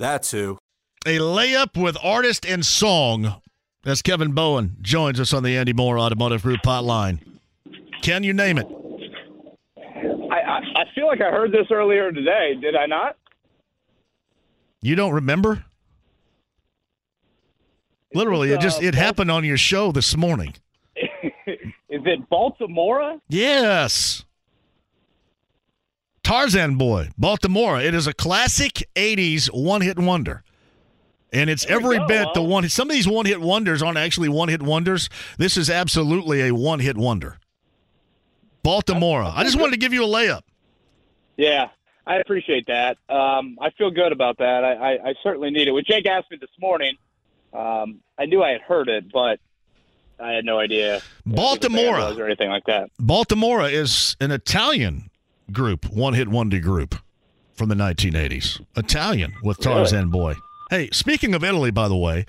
[0.00, 0.56] That's who.
[1.04, 3.40] A layup with artist and song.
[3.84, 7.20] As Kevin Bowen joins us on the Andy Moore Automotive Group hotline.
[8.00, 8.66] Can you name it?
[9.76, 12.54] I, I, I feel like I heard this earlier today.
[12.58, 13.16] Did I not?
[14.80, 15.64] You don't remember?
[18.14, 20.54] Literally, it just uh, it happened on your show this morning.
[20.96, 23.20] Is it Baltimora?
[23.28, 24.24] Yes.
[26.30, 27.84] Tarzan Boy, Baltimora.
[27.84, 30.44] It is a classic 80s one hit wonder.
[31.32, 32.06] And it's There every go.
[32.06, 32.68] bit the one.
[32.68, 35.08] Some of these one hit wonders aren't actually one hit wonders.
[35.38, 37.40] This is absolutely a one hit wonder.
[38.64, 39.32] Baltimora.
[39.34, 40.42] I just wanted to give you a layup.
[41.36, 41.70] Yeah,
[42.06, 42.98] I appreciate that.
[43.08, 44.62] Um, I feel good about that.
[44.62, 45.72] I, I, I certainly need it.
[45.72, 46.94] When Jake asked me this morning,
[47.52, 49.40] um, I knew I had heard it, but
[50.20, 52.18] I had no idea you know, who the band Baltimora.
[52.18, 52.88] or anything like that.
[53.00, 55.09] Baltimora is an Italian
[55.52, 56.94] group, one hit wonder group
[57.52, 58.64] from the 1980s.
[58.76, 60.34] Italian with Tarzan Boy.
[60.70, 62.26] Hey, speaking of Italy, by the way,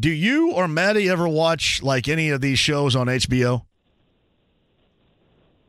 [0.00, 3.66] do you or Maddie ever watch like any of these shows on HBO?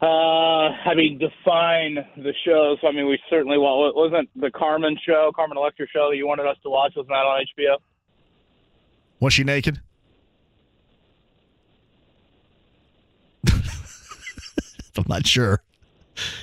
[0.01, 2.77] Uh, I mean, define the shows.
[2.83, 6.25] I mean, we certainly well, it wasn't the Carmen show, Carmen Electra show that you
[6.27, 6.93] wanted us to watch.
[6.95, 7.77] Was not on HBO.
[9.19, 9.79] Was she naked?
[13.53, 15.61] I'm not sure.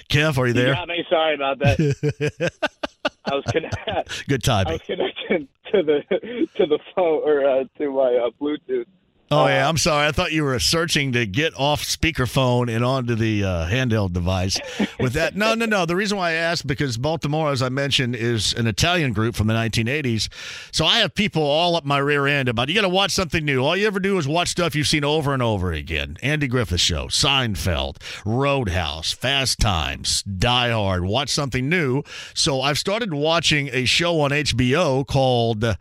[0.08, 0.75] Kev, are you You there?
[0.75, 1.04] got me.
[1.08, 2.53] Sorry about that.
[3.25, 4.26] I was connect.
[4.28, 4.72] Good I timing.
[4.72, 8.86] was connected to the to the phone or uh, to my uh, Bluetooth.
[9.32, 10.08] Oh yeah, I'm sorry.
[10.08, 14.58] I thought you were searching to get off speakerphone and onto the uh, handheld device.
[14.98, 15.86] With that, no, no, no.
[15.86, 19.46] The reason why I asked because Baltimora, as I mentioned, is an Italian group from
[19.46, 20.28] the 1980s.
[20.74, 23.44] So I have people all up my rear end about you got to watch something
[23.44, 23.64] new.
[23.64, 26.16] All you ever do is watch stuff you've seen over and over again.
[26.24, 31.04] Andy Griffith Show, Seinfeld, Roadhouse, Fast Times, Die Hard.
[31.04, 32.02] Watch something new.
[32.34, 35.76] So I've started watching a show on HBO called uh,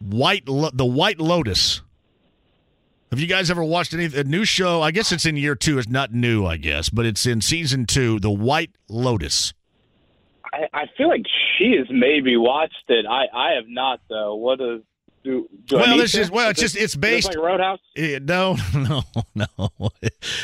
[0.00, 1.82] White Lo- The White Lotus.
[3.10, 4.82] Have you guys ever watched any a new show?
[4.82, 5.78] I guess it's in year two.
[5.78, 9.54] It's not new, I guess, but it's in season two, The White Lotus.
[10.52, 11.22] I, I feel like
[11.56, 13.06] she has maybe watched it.
[13.08, 14.34] I, I have not though.
[14.34, 14.80] What is
[15.22, 15.48] do?
[15.66, 16.06] do Well, to?
[16.06, 17.78] just- well, it's just- it's based- like Roadhouse.
[17.96, 19.02] Eh, no, no,
[19.34, 19.90] no.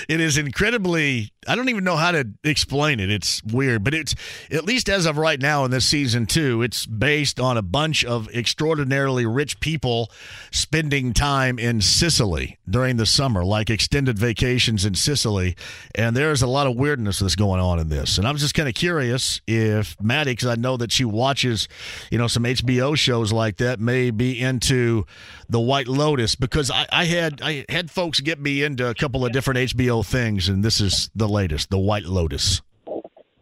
[0.08, 1.31] It is incredibly.
[1.46, 3.10] I don't even know how to explain it.
[3.10, 4.14] It's weird, but it's
[4.50, 8.04] at least as of right now in this season two, it's based on a bunch
[8.04, 10.10] of extraordinarily rich people
[10.52, 15.56] spending time in Sicily during the summer, like extended vacations in Sicily.
[15.94, 18.18] And there's a lot of weirdness that's going on in this.
[18.18, 21.66] And I'm just kind of curious if Maddie, because I know that she watches,
[22.10, 25.06] you know, some HBO shows like that, may be into
[25.48, 29.24] the White Lotus because I, I had I had folks get me into a couple
[29.24, 32.62] of different HBO things, and this is the latest, the White Lotus.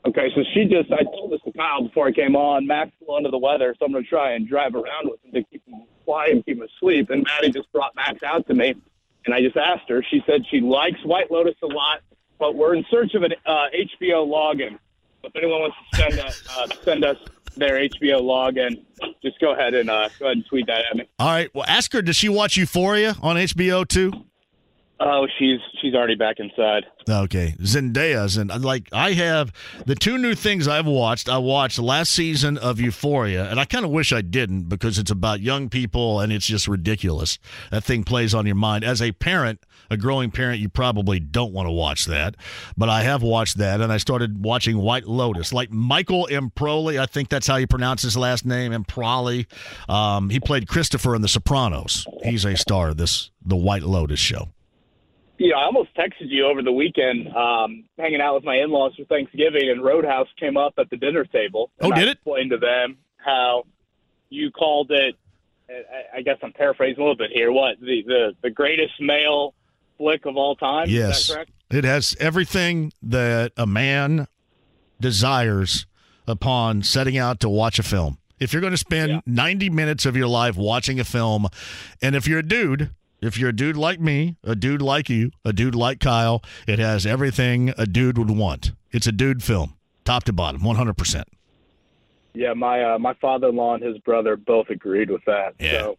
[0.06, 2.66] Okay, so she just I told this to Kyle before I came on.
[2.66, 5.32] Max is under the weather, so I'm going to try and drive around with him
[5.32, 7.10] to keep him quiet and keep him asleep.
[7.10, 8.74] And Maddie just brought Max out to me,
[9.26, 10.02] and I just asked her.
[10.10, 12.00] She said she likes White Lotus a lot,
[12.38, 14.78] but we're in search of an uh, HBO login.
[15.22, 17.18] If anyone wants to send us, uh, send us
[17.56, 18.82] their HBO login,
[19.22, 21.04] just go ahead and uh, go ahead and tweet that at me.
[21.18, 22.02] All right, well, ask her.
[22.02, 24.12] Does she watch Euphoria on HBO too?
[25.02, 26.84] Oh, she's she's already back inside.
[27.08, 29.50] Okay, Zendaya's and like I have
[29.86, 31.26] the two new things I've watched.
[31.26, 35.10] I watched last season of Euphoria, and I kind of wish I didn't because it's
[35.10, 37.38] about young people and it's just ridiculous.
[37.70, 38.84] That thing plays on your mind.
[38.84, 42.36] As a parent, a growing parent, you probably don't want to watch that,
[42.76, 45.50] but I have watched that, and I started watching White Lotus.
[45.50, 49.46] Like Michael Imperioli, I think that's how you pronounce his last name, Imperioli.
[49.88, 52.06] Um, he played Christopher in The Sopranos.
[52.22, 54.48] He's a star of this the White Lotus show.
[55.40, 58.92] You know, I almost texted you over the weekend, um, hanging out with my in-laws
[58.96, 61.70] for Thanksgiving, and Roadhouse came up at the dinner table.
[61.80, 62.12] Oh, and I did it?
[62.18, 63.64] Explained to them how
[64.28, 65.16] you called it.
[65.70, 67.50] I- I guess I'm paraphrasing a little bit here.
[67.52, 69.54] What the the, the greatest male
[69.98, 70.88] flick of all time?
[70.88, 71.28] Is Yes.
[71.28, 71.50] that correct?
[71.70, 74.26] It has everything that a man
[75.00, 75.86] desires
[76.26, 78.18] upon setting out to watch a film.
[78.38, 79.20] If you're going to spend Yeah.
[79.26, 81.46] 90 minutes of your life watching a film,
[82.02, 82.90] and if you're a dude,
[83.20, 86.78] if you're a dude like me, a dude like you, a dude like Kyle, it
[86.78, 88.72] has everything a dude would want.
[88.90, 91.24] It's a dude film, top to bottom, 100%.
[92.32, 95.54] Yeah, my uh, my father-in-law and his brother both agreed with that.
[95.58, 95.80] Yeah.
[95.80, 95.98] So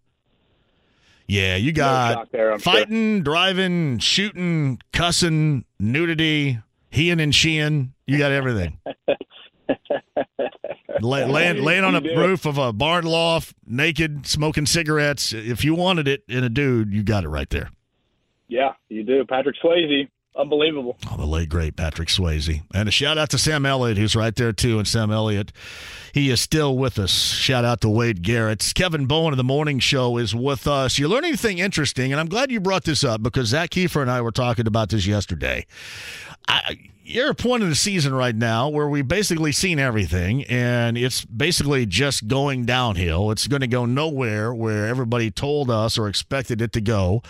[1.27, 2.53] Yeah, you got there.
[2.53, 2.73] I'm sure.
[2.73, 6.59] fighting, driving, shooting, cussing, nudity,
[6.89, 7.91] heeing and sheeing.
[8.05, 8.79] You got everything.
[11.01, 15.33] Lay, laying, laying on a roof of a barn loft, naked, smoking cigarettes.
[15.33, 17.69] If you wanted it in a dude, you got it right there.
[18.47, 19.23] Yeah, you do.
[19.25, 20.97] Patrick Swayze, unbelievable.
[21.09, 24.35] Oh, the late great Patrick Swayze, and a shout out to Sam Elliott, who's right
[24.35, 24.77] there too.
[24.77, 25.53] And Sam Elliott,
[26.13, 27.11] he is still with us.
[27.11, 28.69] Shout out to Wade Garrett.
[28.75, 30.99] Kevin Bowen of the Morning Show is with us.
[30.99, 34.11] You learn anything interesting, and I'm glad you brought this up because Zak Keefer and
[34.11, 35.65] I were talking about this yesterday.
[36.47, 36.77] I,
[37.11, 41.25] you're a point in the season right now where we've basically seen everything, and it's
[41.25, 43.31] basically just going downhill.
[43.31, 47.21] It's going to go nowhere where everybody told us or expected it to go.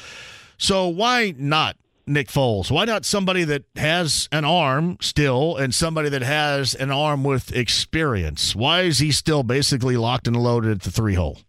[0.58, 2.70] So why not Nick Foles?
[2.70, 7.56] Why not somebody that has an arm still and somebody that has an arm with
[7.56, 8.56] experience?
[8.56, 11.40] Why is he still basically locked and loaded at the three hole?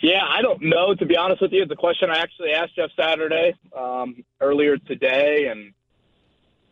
[0.00, 0.94] Yeah, I don't know.
[0.94, 5.46] To be honest with you, a question I actually asked Jeff Saturday um, earlier today,
[5.46, 5.72] and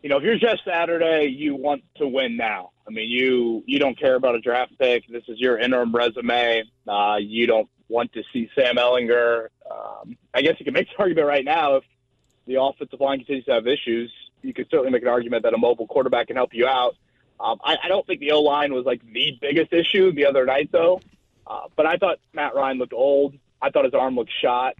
[0.01, 2.71] you know, if you're Jeff Saturday, you want to win now.
[2.87, 5.07] I mean, you you don't care about a draft pick.
[5.07, 6.63] This is your interim resume.
[6.87, 9.49] Uh, you don't want to see Sam Ehlinger.
[9.69, 11.83] Um, I guess you can make the argument right now if
[12.47, 14.11] the offensive line continues to have issues.
[14.41, 16.95] You could certainly make an argument that a mobile quarterback can help you out.
[17.39, 20.45] Um, I, I don't think the O line was like the biggest issue the other
[20.45, 21.01] night, though.
[21.45, 23.35] Uh, but I thought Matt Ryan looked old.
[23.61, 24.75] I thought his arm looked shot.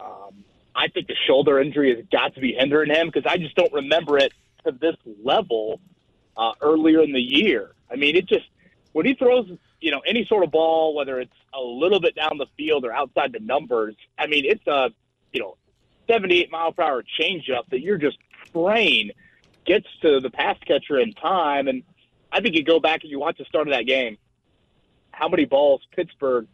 [0.00, 0.44] Um,
[0.74, 3.72] I think the shoulder injury has got to be hindering him because I just don't
[3.72, 4.32] remember it
[4.64, 5.80] to this level
[6.36, 7.72] uh, earlier in the year.
[7.90, 8.46] I mean, it just
[8.92, 9.50] when he throws,
[9.80, 12.92] you know, any sort of ball, whether it's a little bit down the field or
[12.92, 13.94] outside the numbers.
[14.18, 14.90] I mean, it's a
[15.34, 15.56] you know,
[16.08, 18.16] 78 mile per hour changeup that you're just
[18.52, 19.10] praying
[19.66, 21.68] gets to the pass catcher in time.
[21.68, 21.82] And
[22.32, 24.16] I think you go back and you watch the start of that game.
[25.10, 26.46] How many balls Pittsburgh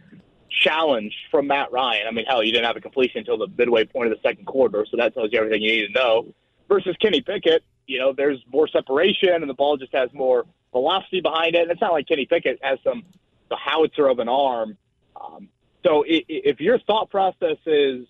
[0.51, 2.07] challenged from Matt Ryan?
[2.09, 4.47] I mean, hell, you didn't have a completion until the midway point of the second
[4.47, 6.35] quarter, so that tells you everything you need to know.
[6.69, 11.21] Versus Kenny Pickett, you know, there's more separation and the ball just has more velocity
[11.21, 11.63] behind it.
[11.63, 13.03] And it's not like Kenny Pickett has some
[13.49, 14.77] the howitzer of an arm.
[15.21, 15.49] Um,
[15.85, 18.07] so if your thought process is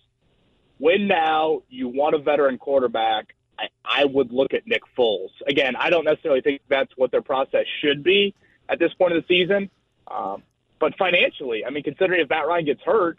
[0.78, 5.30] win now, you want a veteran quarterback, I, I would look at Nick Foles.
[5.46, 8.34] Again, I don't necessarily think that's what their process should be
[8.68, 9.70] at this point of the season.
[10.08, 10.42] Um,
[10.78, 13.18] but financially, I mean, considering if Matt Ryan gets hurt,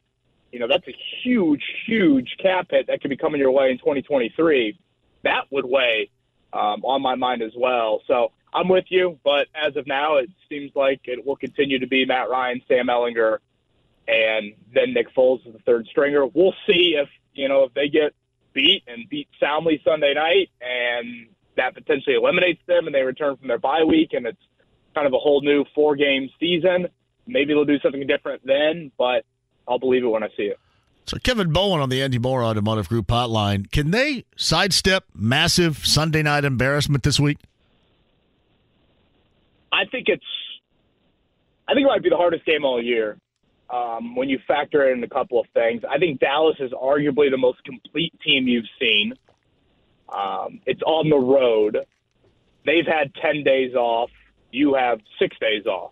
[0.51, 3.79] you know, that's a huge, huge cap hit that could be coming your way in
[3.79, 4.77] 2023.
[5.23, 6.11] That would weigh
[6.53, 8.01] um, on my mind as well.
[8.07, 11.87] So I'm with you, but as of now, it seems like it will continue to
[11.87, 13.37] be Matt Ryan, Sam Ehlinger,
[14.07, 16.25] and then Nick Foles is the third stringer.
[16.25, 18.13] We'll see if you know if they get
[18.53, 23.47] beat and beat soundly Sunday night, and that potentially eliminates them, and they return from
[23.47, 24.41] their bye week, and it's
[24.93, 26.87] kind of a whole new four game season.
[27.27, 29.25] Maybe they'll do something different then, but
[29.67, 30.59] I'll believe it when I see it.
[31.05, 33.69] So Kevin Bowen on the Andy Moore Automotive Group hotline.
[33.71, 37.37] Can they sidestep massive Sunday night embarrassment this week?
[39.71, 40.23] I think it's,
[41.67, 43.17] I think it might be the hardest game all year.
[43.69, 47.37] Um, when you factor in a couple of things, I think Dallas is arguably the
[47.37, 49.13] most complete team you've seen.
[50.09, 51.77] Um, it's on the road.
[52.65, 54.09] They've had 10 days off.
[54.51, 55.91] You have six days off.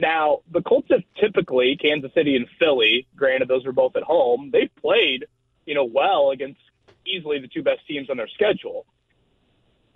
[0.00, 4.50] Now, the Colts have typically, Kansas City and Philly, granted those were both at home,
[4.52, 5.26] they've played,
[5.66, 6.60] you know, well against
[7.06, 8.86] easily the two best teams on their schedule.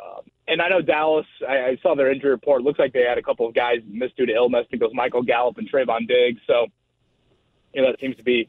[0.01, 2.63] Um, and I know Dallas, I, I saw their injury report.
[2.63, 4.65] Looks like they had a couple of guys missed due to illness.
[4.67, 6.41] I think it was Michael Gallup and Trevon Diggs.
[6.47, 6.67] So,
[7.73, 8.49] you know, that seems to be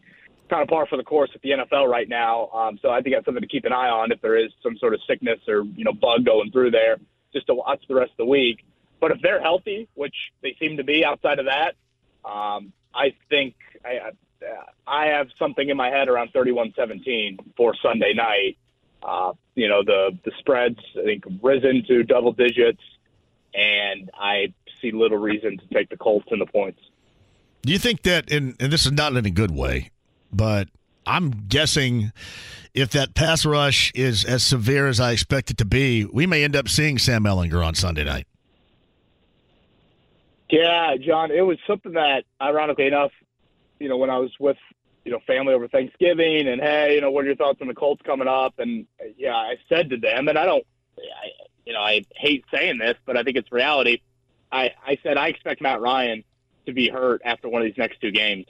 [0.49, 2.49] kind of par for the course with the NFL right now.
[2.49, 4.77] Um, so I think that's something to keep an eye on if there is some
[4.77, 6.97] sort of sickness or, you know, bug going through there
[7.31, 8.65] just to watch the rest of the week.
[9.03, 11.75] But if they're healthy, which they seem to be outside of that,
[12.23, 14.11] um, I think I,
[14.87, 18.57] I have something in my head around 31-17 for Sunday night.
[19.05, 22.79] Uh, you know, the the spreads I think risen to double digits,
[23.53, 26.79] and I see little reason to take the Colts in the points.
[27.63, 29.91] Do you think that, and, and this is not in a good way,
[30.31, 30.69] but
[31.05, 32.13] I'm guessing
[32.73, 36.45] if that pass rush is as severe as I expect it to be, we may
[36.45, 38.27] end up seeing Sam Ehlinger on Sunday night.
[40.53, 43.09] Yeah, John, it was something that, ironically enough,
[43.79, 44.57] you know, when I was with,
[45.03, 47.73] you know, family over Thanksgiving and, hey, you know, what are your thoughts on the
[47.73, 48.59] Colts coming up?
[48.59, 48.85] And,
[49.17, 50.63] yeah, I said to them, and I don't,
[50.99, 51.29] I,
[51.65, 54.01] you know, I hate saying this, but I think it's reality.
[54.51, 56.23] I, I said I expect Matt Ryan
[56.67, 58.45] to be hurt after one of these next two games.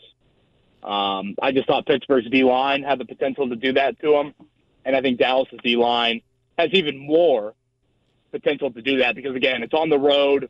[0.83, 4.33] Um, I just thought Pittsburgh's D line had the potential to do that to him,
[4.83, 6.19] and I think Dallas's D line
[6.59, 7.53] has even more
[8.33, 10.49] potential to do that because again, it's on the road.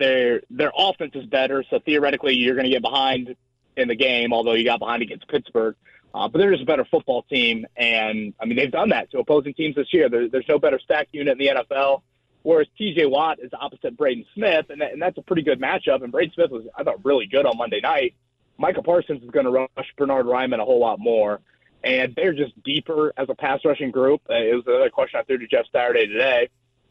[0.00, 3.36] Their their offense is better, so theoretically you're going to get behind
[3.76, 4.32] in the game.
[4.32, 5.76] Although you got behind against Pittsburgh,
[6.14, 9.18] uh, but they're just a better football team, and I mean they've done that to
[9.18, 10.08] opposing teams this year.
[10.08, 12.02] There, there's no better stack unit in the NFL.
[12.42, 13.04] Whereas T.J.
[13.04, 16.02] Watt is opposite Braden Smith, and, that, and that's a pretty good matchup.
[16.02, 18.14] And Braden Smith was, I thought, really good on Monday night.
[18.56, 21.40] Micah Parsons is going to rush Bernhard Raimann a whole lot more.
[21.84, 24.22] And they're just deeper as a pass rushing group.
[24.30, 26.48] Uh, it was another question I threw to Jeff Saturday today,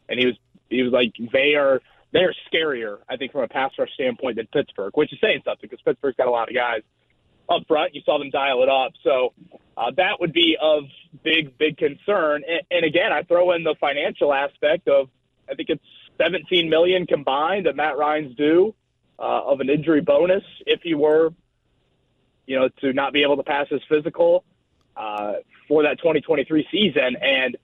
[0.08, 0.36] and he was
[0.68, 1.80] he was like they are
[2.12, 5.42] they are scarier, I think, from a pass rush standpoint than Pittsburgh, which is saying
[5.44, 6.82] something because Pittsburgh's got a lot of guys
[7.48, 7.94] up front.
[7.94, 9.32] You saw them dial it up, so
[9.76, 10.84] uh, that would be of
[11.22, 12.42] big big concern.
[12.48, 15.08] And, and again, I throw in the financial aspect of
[15.50, 15.84] I think it's
[16.18, 18.74] 17 million combined that Matt Ryan's due
[19.18, 21.32] uh, of an injury bonus if he were
[22.50, 24.42] you know, to not be able to pass his physical
[24.96, 25.34] uh,
[25.68, 27.16] for that 2023 season.
[27.22, 27.56] And,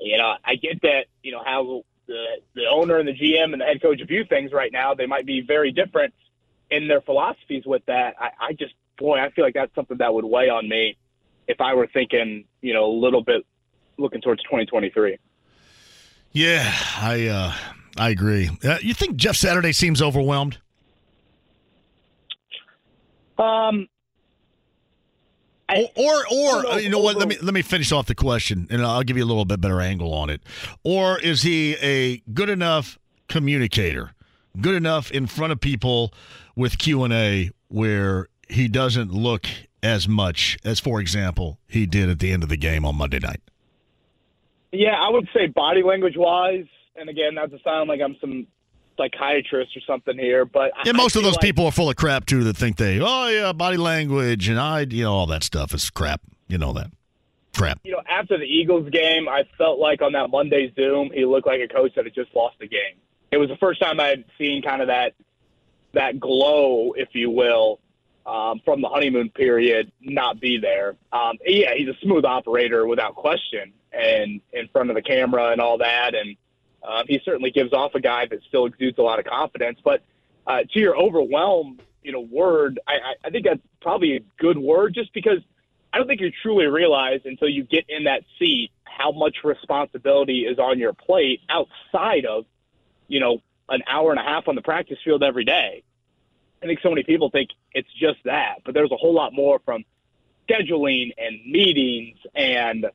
[0.00, 3.60] you know, I get that, you know, how the, the owner and the GM and
[3.60, 6.14] the head coach view things right now, they might be very different
[6.70, 8.14] in their philosophies with that.
[8.20, 10.96] I, I just, boy, I feel like that's something that would weigh on me
[11.46, 13.44] if I were thinking, you know, a little bit
[13.98, 15.18] looking towards 2023.
[16.32, 16.70] Yeah,
[17.00, 17.52] I uh,
[17.96, 18.50] I agree.
[18.62, 20.58] Uh, you think Jeff Saturday seems overwhelmed?
[23.38, 23.88] Um,
[25.68, 27.16] I, or or know, uh, you know what?
[27.16, 29.60] Let me let me finish off the question, and I'll give you a little bit
[29.60, 30.40] better angle on it.
[30.84, 34.12] Or is he a good enough communicator,
[34.60, 36.12] good enough in front of people
[36.54, 39.46] with Q and A, where he doesn't look
[39.82, 43.18] as much as, for example, he did at the end of the game on Monday
[43.18, 43.40] night?
[44.72, 48.46] Yeah, I would say body language wise, and again, not to sound like I'm some
[48.96, 52.26] psychiatrist or something here, but yeah, most of those like, people are full of crap
[52.26, 52.44] too.
[52.44, 55.90] That think they, oh yeah, body language and I, you know, all that stuff is
[55.90, 56.20] crap.
[56.48, 56.90] You know that
[57.56, 57.80] crap.
[57.84, 61.46] You know, after the Eagles game, I felt like on that Monday Zoom, he looked
[61.46, 62.96] like a coach that had just lost the game.
[63.30, 65.14] It was the first time I had seen kind of that
[65.94, 67.80] that glow, if you will,
[68.26, 70.96] um, from the honeymoon period not be there.
[71.12, 75.60] Um, yeah, he's a smooth operator without question, and in front of the camera and
[75.60, 76.36] all that, and
[76.86, 79.78] um, he certainly gives off a guy that still exudes a lot of confidence.
[79.82, 80.02] But
[80.46, 84.94] uh, to your overwhelm, you know, word, I, I think that's probably a good word,
[84.94, 85.40] just because
[85.92, 90.46] I don't think you truly realize until you get in that seat how much responsibility
[90.46, 92.44] is on your plate outside of,
[93.08, 95.82] you know, an hour and a half on the practice field every day.
[96.62, 99.60] I think so many people think it's just that, but there's a whole lot more
[99.64, 99.84] from
[100.48, 102.86] scheduling and meetings and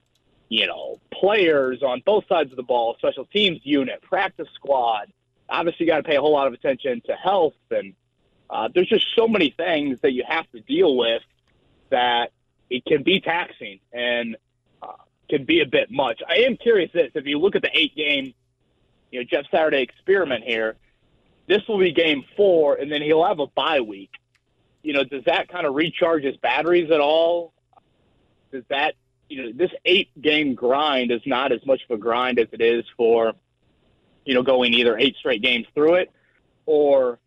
[0.51, 5.09] you know, players on both sides of the ball, special teams unit, practice squad.
[5.47, 7.93] Obviously, you got to pay a whole lot of attention to health, and
[8.49, 11.21] uh, there's just so many things that you have to deal with
[11.89, 12.33] that
[12.69, 14.35] it can be taxing and
[14.81, 14.91] uh,
[15.29, 16.21] can be a bit much.
[16.27, 18.33] I am curious this: if you look at the eight-game,
[19.09, 20.75] you know, Jeff Saturday experiment here,
[21.47, 24.11] this will be game four, and then he'll have a bye week.
[24.83, 27.53] You know, does that kind of recharge his batteries at all?
[28.51, 28.95] Does that
[29.31, 32.61] you know, this eight game grind is not as much of a grind as it
[32.61, 33.33] is for,
[34.25, 36.11] you know, going either eight straight games through it
[36.65, 37.17] or,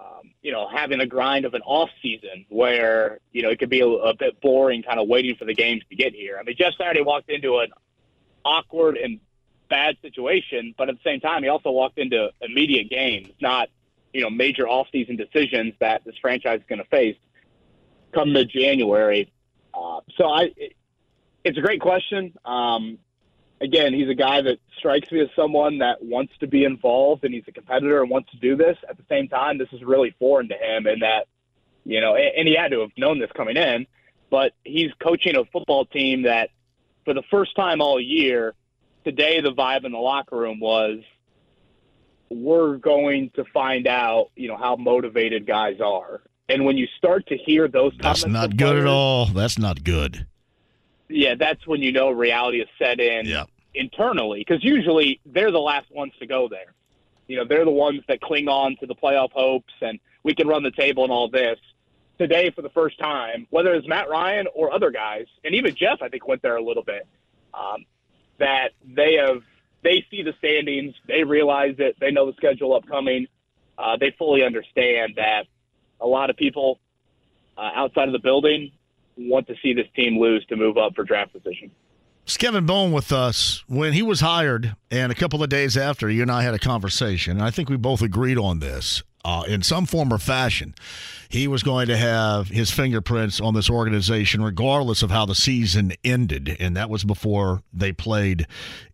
[0.00, 3.70] um, you know, having a grind of an off season where, you know, it could
[3.70, 6.36] be a, a bit boring kind of waiting for the games to get here.
[6.38, 7.68] I mean, Jeff Saturday walked into an
[8.44, 9.20] awkward and
[9.68, 13.68] bad situation, but at the same time, he also walked into immediate games, not,
[14.12, 17.16] you know, major off-season decisions that this franchise is going to face
[18.12, 19.30] come mid January.
[19.74, 20.52] Uh, so I,
[21.46, 22.36] it's a great question.
[22.44, 22.98] Um,
[23.60, 27.32] again, he's a guy that strikes me as someone that wants to be involved and
[27.32, 28.76] he's a competitor and wants to do this.
[28.88, 31.28] At the same time, this is really foreign to him in that,
[31.84, 33.86] you know, and he had to have known this coming in,
[34.28, 36.50] but he's coaching a football team that
[37.04, 38.54] for the first time all year,
[39.04, 40.98] today the vibe in the locker room was
[42.28, 46.22] we're going to find out, you know, how motivated guys are.
[46.48, 49.26] And when you start to hear those That's not good players, at all.
[49.26, 50.26] That's not good
[51.08, 53.44] yeah, that's when you know reality is set in yeah.
[53.74, 56.72] internally because usually they're the last ones to go there.
[57.28, 60.48] You know, they're the ones that cling on to the playoff hopes and we can
[60.48, 61.58] run the table and all this.
[62.18, 66.00] Today, for the first time, whether it's Matt Ryan or other guys, and even Jeff,
[66.00, 67.06] I think went there a little bit.
[67.52, 67.84] Um,
[68.38, 69.42] that they have,
[69.82, 73.28] they see the standings, they realize it, they know the schedule upcoming,
[73.78, 75.44] uh, they fully understand that
[76.00, 76.80] a lot of people
[77.56, 78.72] uh, outside of the building
[79.16, 81.70] want to see this team lose to move up for draft position.
[82.24, 83.62] It's Kevin Bowen with us.
[83.68, 86.58] When he was hired, and a couple of days after, you and I had a
[86.58, 90.72] conversation, and I think we both agreed on this uh, in some form or fashion.
[91.28, 95.92] He was going to have his fingerprints on this organization, regardless of how the season
[96.04, 96.56] ended.
[96.60, 98.46] And that was before they played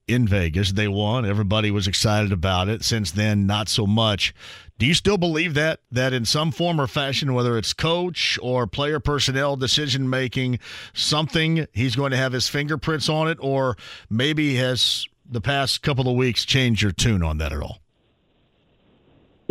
[0.09, 0.73] in Vegas.
[0.73, 1.27] They won.
[1.27, 2.83] Everybody was excited about it.
[2.83, 4.35] Since then, not so much.
[4.79, 8.67] Do you still believe that that in some form or fashion, whether it's coach or
[8.67, 10.59] player personnel decision making,
[10.95, 13.77] something he's going to have his fingerprints on it, or
[14.09, 17.82] maybe has the past couple of weeks changed your tune on that at all?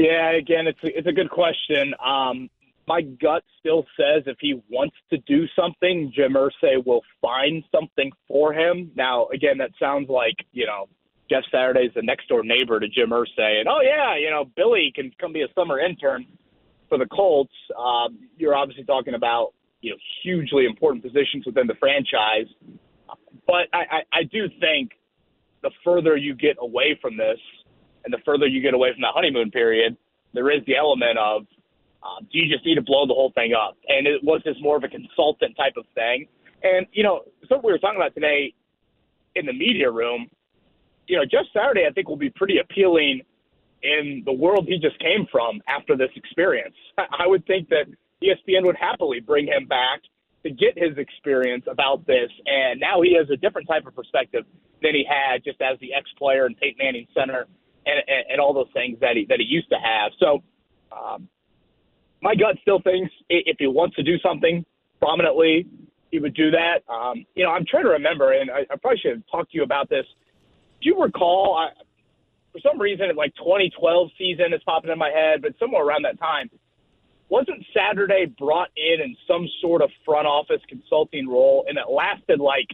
[0.02, 1.94] Yeah, again, it's a, it's a good question.
[2.04, 2.50] Um,
[2.88, 8.12] my gut still says if he wants to do something, Jim Irsay will find something
[8.28, 8.92] for him.
[8.96, 10.90] Now, again, that sounds like you know
[11.30, 14.92] Jeff Saturday's the next door neighbor to Jim Irsay, and oh yeah, you know Billy
[14.96, 16.26] can come be a summer intern
[16.90, 17.54] for the Colts.
[17.78, 22.48] Um, you're obviously talking about you know hugely important positions within the franchise,
[23.46, 24.94] but I, I, I do think
[25.62, 27.38] the further you get away from this,
[28.06, 29.98] and the further you get away from that honeymoon period,
[30.34, 31.46] there is the element of
[32.04, 33.78] um, do you just need to blow the whole thing up?
[33.88, 36.28] And it was this more of a consultant type of thing.
[36.64, 38.54] And, you know, something we were talking about today
[39.36, 40.28] in the media room,
[41.08, 43.22] you know, Jeff Saturday, I think, will be pretty appealing
[43.84, 46.76] in the world he just came from after this experience.
[46.98, 47.86] I would think that
[48.22, 50.02] ESPN would happily bring him back
[50.44, 52.30] to get his experience about this.
[52.46, 54.46] And now he has a different type of perspective
[54.82, 57.48] than he had just as the ex player and Peyton Manning center
[57.86, 60.12] and, and, and all those things that he, that he used to have.
[60.20, 60.44] So,
[60.92, 61.28] um,
[62.22, 64.64] my gut still thinks if he wants to do something
[65.00, 65.66] prominently,
[66.12, 66.84] he would do that.
[66.88, 69.58] Um, you know, I'm trying to remember, and I, I probably should have talked to
[69.58, 70.06] you about this.
[70.82, 71.58] Do you recall?
[71.58, 71.70] I,
[72.52, 76.20] for some reason, like 2012 season is popping in my head, but somewhere around that
[76.20, 76.50] time,
[77.30, 82.40] wasn't Saturday brought in in some sort of front office consulting role, and it lasted
[82.42, 82.68] like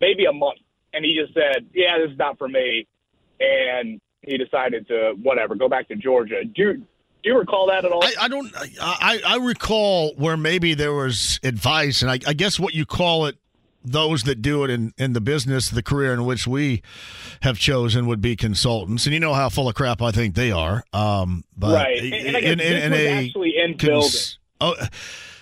[0.00, 0.58] maybe a month,
[0.92, 2.86] and he just said, "Yeah, this is not for me,"
[3.40, 6.44] and he decided to whatever go back to Georgia.
[6.44, 8.02] Do do you recall that at all?
[8.04, 8.52] I, I don't.
[8.80, 13.26] I, I recall where maybe there was advice, and I, I guess what you call
[13.26, 13.36] it
[13.84, 16.82] those that do it in, in the business, the career in which we
[17.42, 20.50] have chosen would be consultants, and you know how full of crap I think they
[20.50, 20.84] are.
[20.92, 24.78] Um, but right, and, and I guess in, in, was a, actually in cons- building.
[24.80, 24.86] Oh,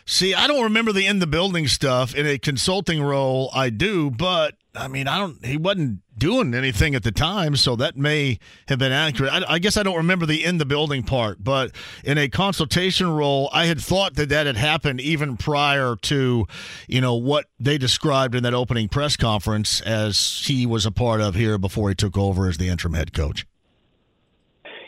[0.05, 2.15] see, I don't remember the in the building stuff.
[2.15, 5.45] In a consulting role, I do, but I mean, I don't.
[5.45, 9.33] He wasn't doing anything at the time, so that may have been accurate.
[9.33, 11.73] I, I, guess I don't remember the in the building part, but
[12.05, 16.47] in a consultation role, I had thought that that had happened even prior to,
[16.87, 21.21] you know, what they described in that opening press conference as he was a part
[21.21, 23.47] of here before he took over as the interim head coach.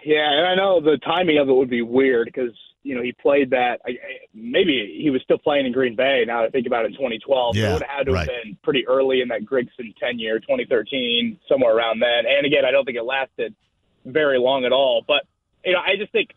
[0.05, 3.13] Yeah, and I know the timing of it would be weird because you know, he
[3.13, 3.81] played that.
[4.35, 6.25] Maybe he was still playing in Green Bay.
[6.27, 8.29] Now I think about it, in 2012, yeah, it would have had to right.
[8.29, 12.25] have been pretty early in that Grigson tenure, 2013, somewhere around then.
[12.27, 13.55] And again, I don't think it lasted
[14.05, 15.05] very long at all.
[15.07, 15.25] But
[15.65, 16.31] you know, I just think,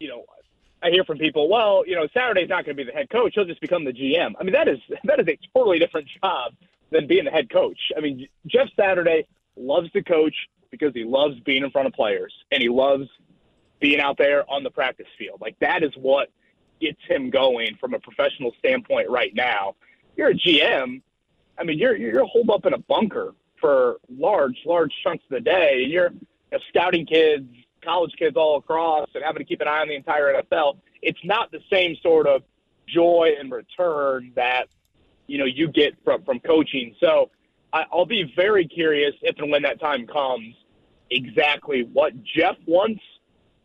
[0.00, 0.24] you know,
[0.82, 3.32] I hear from people, well, you know, Saturday's not going to be the head coach;
[3.34, 4.34] he'll just become the GM.
[4.38, 6.52] I mean, that is that is a totally different job
[6.90, 7.78] than being the head coach.
[7.96, 10.34] I mean, Jeff Saturday loves to coach
[10.70, 13.08] because he loves being in front of players and he loves
[13.80, 15.40] being out there on the practice field.
[15.40, 16.30] Like that is what
[16.80, 19.74] gets him going from a professional standpoint right now.
[20.16, 21.02] You're a GM.
[21.58, 25.40] I mean, you're you're holed up in a bunker for large, large chunks of the
[25.40, 25.84] day.
[25.86, 26.18] You're you
[26.52, 27.48] know, scouting kids,
[27.82, 30.78] college kids all across, and having to keep an eye on the entire NFL.
[31.02, 32.42] It's not the same sort of
[32.86, 34.68] joy and return that
[35.26, 36.94] you know you get from from coaching.
[37.00, 37.30] So
[37.72, 40.54] I, I'll be very curious if and when that time comes,
[41.10, 43.02] exactly what Jeff wants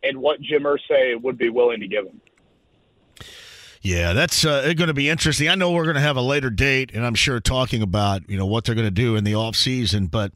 [0.03, 2.21] and what Jim Irsay would be willing to give him.
[3.81, 5.47] Yeah, that's uh, going to be interesting.
[5.47, 8.38] I know we're going to have a later date, and I'm sure talking about you
[8.38, 10.33] know what they're going to do in the off season, but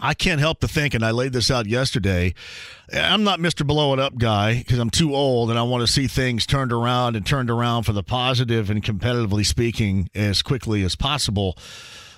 [0.00, 2.34] I can't help to think, and I laid this out yesterday.
[2.92, 3.66] I'm not Mr.
[3.66, 6.72] Blow It Up guy because I'm too old, and I want to see things turned
[6.72, 11.56] around and turned around for the positive and competitively speaking as quickly as possible.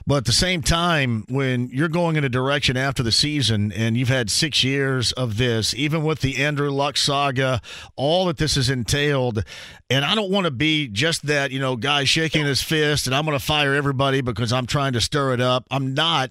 [0.06, 3.96] But at the same time, when you're going in a direction after the season and
[3.96, 7.60] you've had six years of this, even with the Andrew Luck saga,
[7.96, 9.44] all that this has entailed,
[9.88, 13.14] and I don't want to be just that, you know, guy shaking his fist and
[13.14, 15.66] I'm going to fire everybody because I'm trying to stir it up.
[15.70, 16.30] I'm not.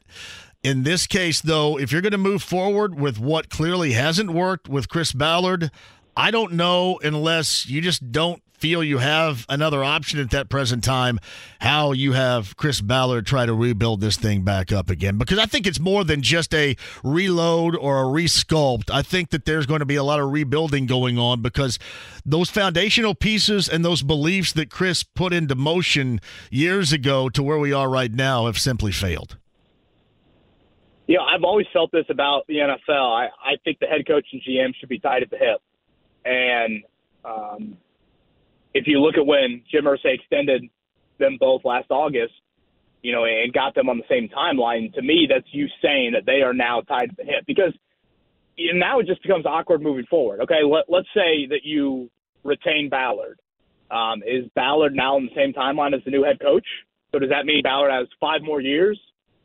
[0.63, 4.69] In this case, though, if you're going to move forward with what clearly hasn't worked
[4.69, 5.71] with Chris Ballard,
[6.15, 10.83] I don't know unless you just don't feel you have another option at that present
[10.83, 11.19] time,
[11.59, 15.17] how you have Chris Ballard try to rebuild this thing back up again.
[15.17, 18.91] Because I think it's more than just a reload or a resculpt.
[18.91, 21.79] I think that there's going to be a lot of rebuilding going on because
[22.23, 26.21] those foundational pieces and those beliefs that Chris put into motion
[26.51, 29.37] years ago to where we are right now have simply failed.
[31.07, 33.11] You know, I've always felt this about the NFL.
[33.11, 35.61] I, I think the head coach and GM should be tied at the hip.
[36.23, 36.83] And
[37.25, 37.77] um,
[38.73, 40.63] if you look at when Jim Irsay extended
[41.19, 42.33] them both last August,
[43.01, 46.25] you know, and got them on the same timeline, to me, that's you saying that
[46.25, 47.73] they are now tied to the hip because
[48.57, 50.41] now it just becomes awkward moving forward.
[50.41, 52.09] Okay, Let, let's say that you
[52.43, 53.39] retain Ballard.
[53.89, 56.65] Um, is Ballard now on the same timeline as the new head coach?
[57.11, 58.99] So does that mean Ballard has five more years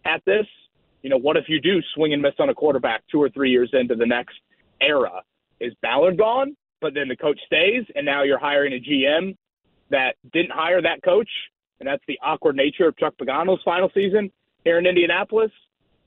[0.04, 0.46] at this?
[1.02, 3.50] You know, what if you do swing and miss on a quarterback two or three
[3.50, 4.36] years into the next
[4.80, 5.22] era?
[5.60, 6.56] Is Ballard gone?
[6.86, 9.36] But then the coach stays, and now you're hiring a GM
[9.90, 11.28] that didn't hire that coach,
[11.80, 14.30] and that's the awkward nature of Chuck Pagano's final season
[14.62, 15.50] here in Indianapolis.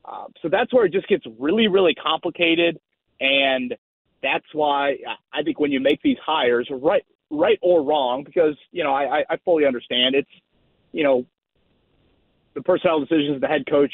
[0.05, 2.79] Uh, so that's where it just gets really, really complicated,
[3.19, 3.75] and
[4.23, 4.95] that's why
[5.33, 9.25] I think when you make these hires, right, right or wrong, because you know I,
[9.29, 10.31] I fully understand it's,
[10.93, 11.25] you know,
[12.53, 13.93] the personnel decisions the head coach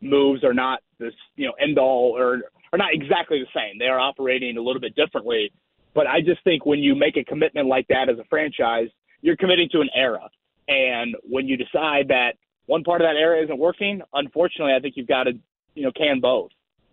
[0.00, 2.40] moves are not this, you know, end all or
[2.72, 3.78] are not exactly the same.
[3.78, 5.52] They are operating a little bit differently
[5.96, 8.88] but I just think when you make a commitment like that as a franchise,
[9.22, 10.28] you're committing to an era.
[10.68, 12.34] And when you decide that
[12.66, 15.32] one part of that era isn't working, unfortunately, I think you've got to,
[15.74, 16.50] you know, can both.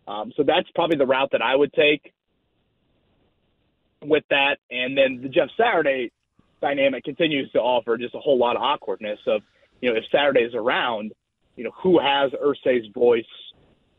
[0.08, 2.13] Um, so that's probably the route that I would take
[4.02, 4.60] with that.
[4.72, 6.13] And then the Jeff Saturday
[6.62, 9.42] dynamic continues to offer just a whole lot of awkwardness of,
[9.82, 11.12] you know, if Saturday's around,
[11.58, 13.26] you know, who has Irsay's voice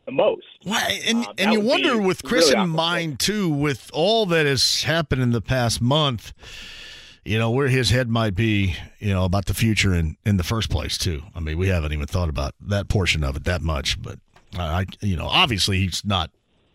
[0.07, 0.47] the most.
[0.65, 4.47] Well, and uh, and you wonder with Chris really in mind too, with all that
[4.47, 6.33] has happened in the past month,
[7.25, 10.45] you know where his head might be, you know about the future in in the
[10.45, 11.23] first place too.
[11.35, 14.19] I mean, we haven't even thought about that portion of it that much, but
[14.57, 16.31] I, you know, obviously he's not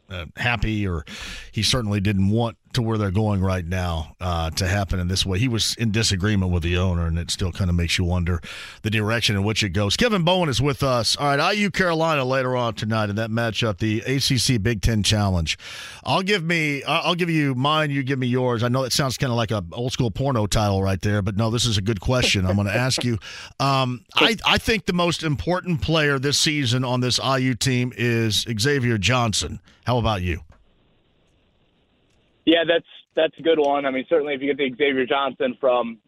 [0.09, 1.05] uh, happy, or
[1.51, 5.25] he certainly didn't want to where they're going right now uh, to happen in this
[5.25, 5.39] way.
[5.39, 8.41] He was in disagreement with the owner, and it still kind of makes you wonder
[8.83, 9.97] the direction in which it goes.
[9.97, 11.15] Kevin Bowen is with us.
[11.15, 15.57] All right, IU Carolina later on tonight in that matchup, the ACC Big Ten Challenge.
[16.03, 17.91] I'll give me, I'll give you mine.
[17.91, 18.63] You give me yours.
[18.63, 21.35] I know it sounds kind of like a old school porno title right there, but
[21.35, 22.45] no, this is a good question.
[22.45, 23.17] I'm going to ask you.
[23.59, 28.45] Um, I I think the most important player this season on this IU team is
[28.57, 29.59] Xavier Johnson.
[29.85, 30.41] How about you?
[32.49, 32.85] Yeah, that's
[33.15, 33.85] that's a good one.
[33.85, 35.99] I mean, certainly if you get the Xavier Johnson from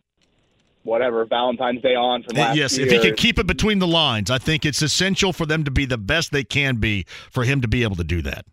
[0.82, 2.88] whatever Valentine's Day on from last yes, year.
[2.88, 5.72] if he can keep it between the lines, I think it's essential for them to
[5.72, 8.46] be the best they can be for him to be able to do that.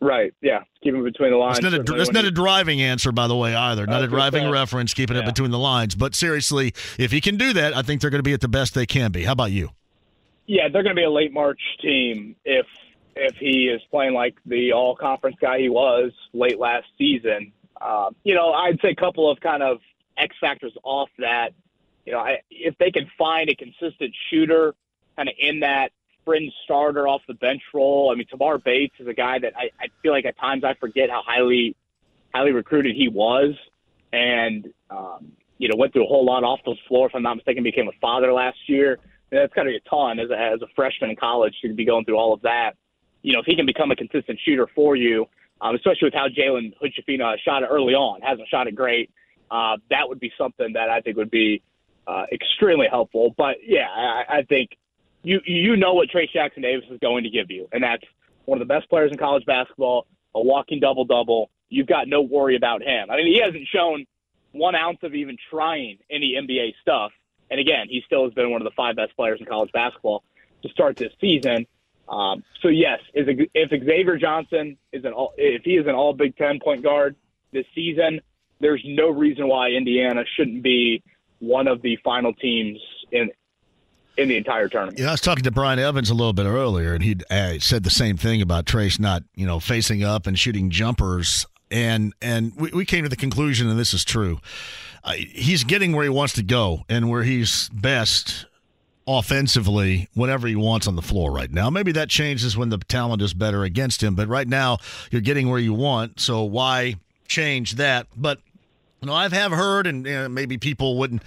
[0.00, 0.34] Right.
[0.40, 0.64] Yeah.
[0.82, 1.60] Keep it between the lines.
[1.60, 3.86] That's not, a, that's not a driving answer, by the way, either.
[3.86, 4.92] Not a driving reference.
[4.92, 5.22] Keeping yeah.
[5.22, 5.94] it between the lines.
[5.94, 8.48] But seriously, if he can do that, I think they're going to be at the
[8.48, 9.22] best they can be.
[9.22, 9.70] How about you?
[10.46, 12.66] Yeah, they're going to be a late March team if
[13.16, 17.52] if he is playing like the all conference guy he was late last season.
[17.80, 19.78] Um, you know, I'd say a couple of kind of
[20.16, 21.50] X factors off that.
[22.06, 24.74] You know, I, if they can find a consistent shooter
[25.16, 25.90] kind of in that
[26.24, 28.10] fringe starter off the bench role.
[28.10, 30.74] I mean, Tamar Bates is a guy that I, I feel like at times I
[30.74, 31.76] forget how highly
[32.34, 33.54] highly recruited he was,
[34.12, 37.08] and um, you know went through a whole lot off the floor.
[37.08, 38.98] If I'm not mistaken, became a father last year.
[39.30, 41.72] And that's got to be a ton as a, as a freshman in college to
[41.72, 42.76] be going through all of that
[43.24, 45.26] you know, if he can become a consistent shooter for you,
[45.60, 49.10] um, especially with how Jalen Hood-Schifino shot it early on, hasn't shot it great,
[49.50, 51.62] uh, that would be something that I think would be
[52.06, 53.34] uh, extremely helpful.
[53.36, 54.76] But yeah, I, I think
[55.22, 58.04] you you know what Trayce Jackson Davis is going to give you, and that's
[58.44, 61.50] one of the best players in college basketball, a walking double double.
[61.70, 63.10] You've got no worry about him.
[63.10, 64.04] I mean, he hasn't shown
[64.52, 67.10] one ounce of even trying any NBA stuff.
[67.50, 70.24] And again, he still has been one of the five best players in college basketball
[70.62, 71.66] to start this season.
[72.08, 76.36] Um, so yes, if Xavier Johnson is an all, if he is an All Big
[76.36, 77.16] Ten point guard
[77.52, 78.20] this season,
[78.60, 81.02] there's no reason why Indiana shouldn't be
[81.38, 82.78] one of the final teams
[83.10, 83.30] in
[84.16, 84.98] in the entire tournament.
[84.98, 87.82] Yeah, I was talking to Brian Evans a little bit earlier, and he uh, said
[87.82, 92.52] the same thing about Trayce not you know facing up and shooting jumpers, and and
[92.56, 94.40] we, we came to the conclusion, and this is true.
[95.02, 98.46] Uh, he's getting where he wants to go and where he's best
[99.06, 101.70] offensively whenever he wants on the floor right now.
[101.70, 104.78] Maybe that changes when the talent is better against him, but right now
[105.10, 106.96] you're getting where you want, so why
[107.28, 108.06] change that?
[108.16, 108.40] But
[109.00, 111.22] you know, I've have heard, and you know, maybe people wouldn't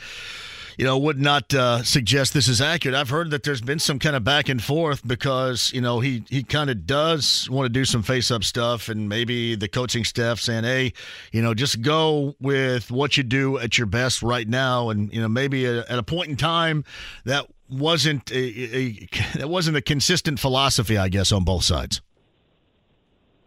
[0.77, 2.95] you know, would not uh, suggest this is accurate.
[2.95, 6.23] I've heard that there's been some kind of back and forth because you know he
[6.29, 10.03] he kind of does want to do some face up stuff, and maybe the coaching
[10.03, 10.93] staff saying, hey,
[11.31, 15.19] you know, just go with what you do at your best right now, and you
[15.19, 16.85] know maybe at a point in time
[17.25, 18.37] that wasn't a,
[18.77, 22.01] a that wasn't a consistent philosophy, I guess, on both sides.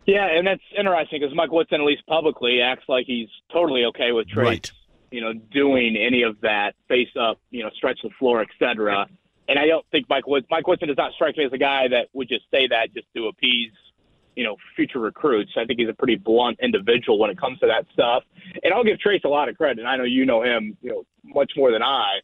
[0.07, 4.13] Yeah, and that's interesting because Mike Woodson, at least publicly, acts like he's totally okay
[4.13, 4.73] with Trayce, Right.
[5.11, 9.07] you know, doing any of that face up, you know, stretch the floor, etc.
[9.49, 11.87] And I don't think Mike Wood, Mike Woodson does not strike me as a guy
[11.89, 13.73] that would just say that just to appease,
[14.37, 15.53] you know, future recruits.
[15.57, 18.25] I think he's a pretty blunt individual when it comes to that stuff.
[18.65, 19.79] And I'll give Trayce a lot of credit.
[19.81, 22.21] And I know you know him, you know, much more than I.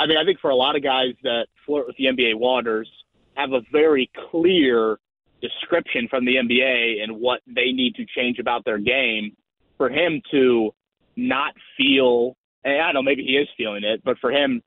[0.00, 2.88] I mean, I think for a lot of guys that flirt with the NBA waters,
[3.36, 4.98] have a very clear
[5.42, 9.36] description from the NBA and what they need to change about their game.
[9.76, 10.70] For him to
[11.16, 12.34] not feel,
[12.64, 14.62] and I don't know, maybe he is feeling it, but for him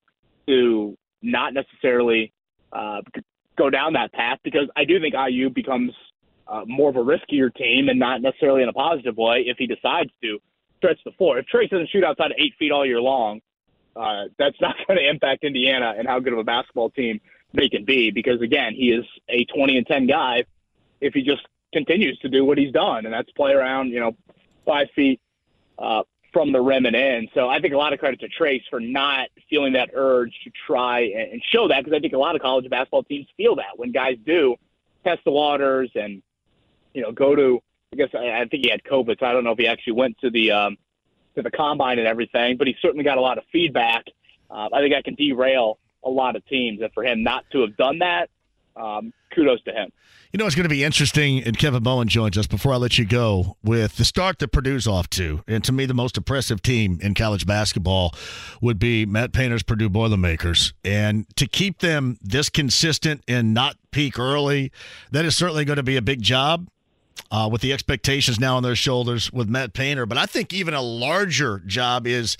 [0.48, 2.32] to not necessarily
[2.72, 3.02] uh,
[3.58, 5.92] go down that path, because I do think IU becomes
[6.48, 9.66] uh, more of a riskier team and not necessarily in a positive way if he
[9.66, 10.40] decides to
[10.78, 11.40] stretch the floor.
[11.40, 13.40] If Trayce doesn't shoot outside of eight feet all year long,
[13.96, 17.20] uh, that's not going to impact Indiana and how good of a basketball team
[17.54, 18.12] they can be.
[18.12, 20.46] Because again, he is a 20 and 10 guy.
[21.02, 21.42] If he just
[21.74, 24.16] continues to do what he's done, and that's play around, you know,
[24.66, 25.20] five feet
[25.78, 27.28] uh, from the rim and in.
[27.34, 30.52] So I think a lot of credit to Trayce for not feeling that urge to
[30.66, 33.78] try and, show that, because I think a lot of college basketball teams feel that
[33.78, 34.56] when guys do
[35.04, 36.22] test the waters and
[36.94, 37.60] you know go to.
[37.92, 39.94] I guess I, I think he had COVID, so I don't know if he actually
[39.94, 40.78] went to the um,
[41.36, 44.06] to the combine and everything, but he certainly got a lot of feedback.
[44.50, 47.62] Uh, I think I can derail a lot of teams, and for him not to
[47.62, 48.30] have done that,
[48.76, 49.92] um, kudos to him.
[50.32, 52.98] You know, it's going to be interesting, and Kevin Bowen joins us before I let
[52.98, 55.44] you go with the start that Purdue's off to.
[55.48, 58.16] And to me, the most impressive team in college basketball
[58.60, 60.74] would be Matt Painter's Purdue Boilermakers.
[60.84, 64.72] And to keep them this consistent and not peak early,
[65.12, 66.68] that is certainly going to be a big job.
[67.32, 70.06] Uh, with the expectations now on their shoulders with Matt Painter.
[70.06, 72.38] But I think even a larger job is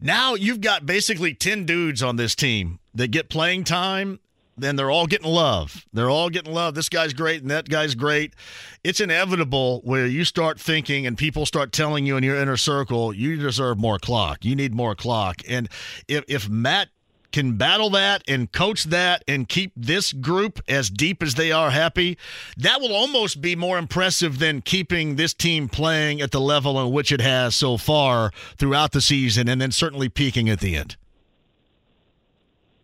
[0.00, 4.18] now you've got basically 10 dudes on this team that get playing time
[4.56, 5.84] then they're all getting love.
[5.92, 6.74] They're all getting love.
[6.74, 8.34] This guy's great and that guy's great.
[8.82, 13.12] It's inevitable where you start thinking and people start telling you in your inner circle,
[13.12, 14.44] you deserve more clock.
[14.44, 15.42] You need more clock.
[15.48, 15.68] And
[16.08, 16.88] if, if Matt
[17.34, 21.70] can battle that and coach that and keep this group as deep as they are
[21.70, 22.16] happy,
[22.56, 26.92] that will almost be more impressive than keeping this team playing at the level in
[26.92, 30.96] which it has so far throughout the season and then certainly peaking at the end.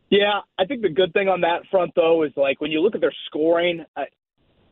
[0.08, 2.96] Yeah, I think the good thing on that front though is like when you look
[2.96, 4.06] at their scoring, I,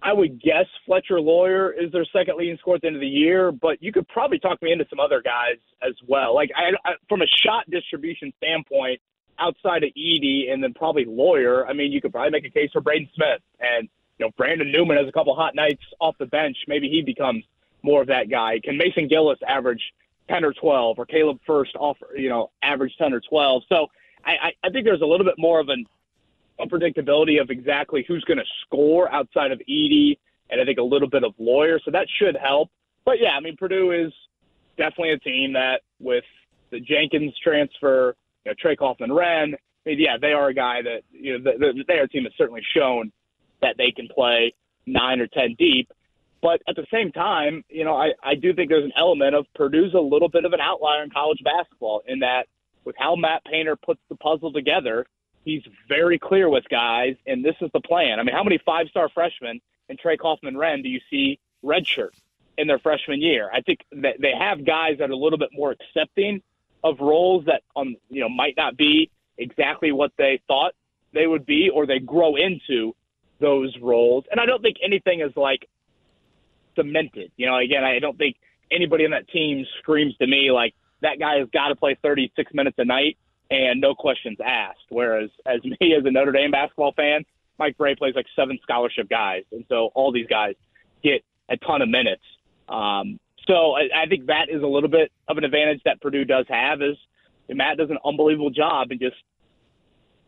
[0.02, 3.06] I would guess Fletcher Loyer is their second leading scorer at the end of the
[3.06, 6.34] year, but you could probably talk me into some other guys as well.
[6.34, 9.00] Like I, I from a shot distribution standpoint,
[9.38, 12.70] outside of Edey and then probably Loyer, I mean, you could probably make a case
[12.72, 16.26] for Braden Smith and you know Brandon Newman has a couple hot nights off the
[16.26, 16.56] bench.
[16.66, 17.44] Maybe he becomes
[17.82, 18.60] more of that guy.
[18.62, 19.82] Can Mason Gillis average
[20.28, 23.62] ten or twelve, or Caleb Furst off you know average ten or twelve?
[23.68, 23.86] So
[24.24, 25.86] I, I think there's a little bit more of an
[26.60, 30.18] unpredictability of exactly who's going to score outside of Edey,
[30.50, 31.80] and I think a little bit of Loyer.
[31.84, 32.70] So that should help.
[33.04, 34.12] But yeah, I mean Purdue is
[34.76, 36.24] definitely a team that with
[36.70, 40.82] the Jenkins transfer, you know, Trey Kaufman Renn, I mean, yeah, they are a guy
[40.82, 43.12] that you know the, the, their team has certainly shown
[43.62, 44.54] that they can play
[44.86, 45.90] nine or ten deep.
[46.40, 49.46] But at the same time, you know, I, I do think there's an element of
[49.54, 52.46] Purdue's a little bit of an outlier in college basketball in that
[52.84, 55.04] with how Matt Painter puts the puzzle together,
[55.44, 58.20] he's very clear with guys, and this is the plan.
[58.20, 62.12] I mean, how many five star freshmen and Trey Kaufman Renn do you see redshirt
[62.56, 63.50] in their freshman year?
[63.52, 66.40] I think that they have guys that are a little bit more accepting
[66.84, 70.72] of roles that um you know might not be exactly what they thought
[71.12, 72.94] they would be, or they grow into
[73.40, 74.24] those roles.
[74.30, 75.68] And I don't think anything is like
[76.76, 77.32] cemented.
[77.36, 78.36] You know, again, I don't think
[78.70, 82.52] anybody on that team screams to me like that guy has got to play 36
[82.52, 83.16] minutes a night
[83.50, 84.86] and no questions asked.
[84.88, 87.24] Whereas, as me as a Notre Dame basketball fan,
[87.58, 90.54] Mike Brey plays like seven scholarship guys, and so all these guys
[91.02, 92.22] get a ton of minutes.
[92.68, 96.24] Um, so I, I think that is a little bit of an advantage that Purdue
[96.24, 96.80] does have.
[96.82, 96.96] Is
[97.48, 99.16] Matt does an unbelievable job in just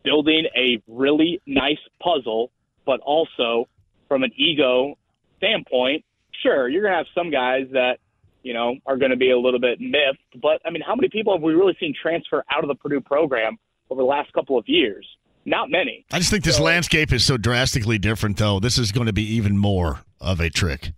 [0.03, 2.51] building a really nice puzzle,
[2.85, 3.69] but also
[4.09, 4.97] from an ego
[5.37, 6.05] standpoint,
[6.43, 7.99] sure you're gonna have some guys that
[8.43, 10.41] you know, are going to be a little bit miffed.
[10.41, 13.01] But I mean, how many people have we really seen transfer out of the Purdue
[13.01, 13.59] program
[13.91, 15.07] over the last couple of years?
[15.45, 16.05] Not many.
[16.13, 18.61] I just think this So- landscape is so drastically different, though.
[18.61, 20.93] This is going to be even more of a trick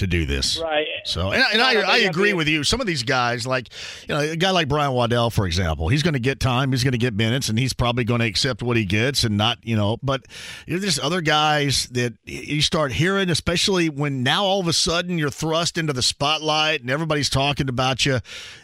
[0.00, 0.58] to do this.
[0.58, 0.86] Right.
[1.04, 2.64] So, and, and I, I agree with you.
[2.64, 3.68] Some of these guys, like
[4.08, 6.82] you know, a guy like Brian Waddell, for example, he's going to get time, he's
[6.82, 9.58] going to get minutes, and he's probably going to accept what he gets and not,
[9.62, 9.98] you know.
[10.02, 10.26] But
[10.66, 15.30] there's other guys that you start hearing, especially when now all of a sudden you're
[15.30, 18.20] thrust into the spotlight and everybody's talking about you.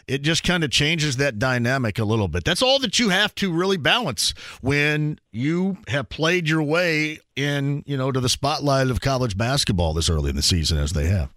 [0.07, 2.43] It just kind of changes that dynamic a little bit.
[2.43, 7.83] That's all that you have to really balance when you have played your way in,
[7.85, 11.05] you know, to the spotlight of college basketball this early in the season as they
[11.05, 11.29] have.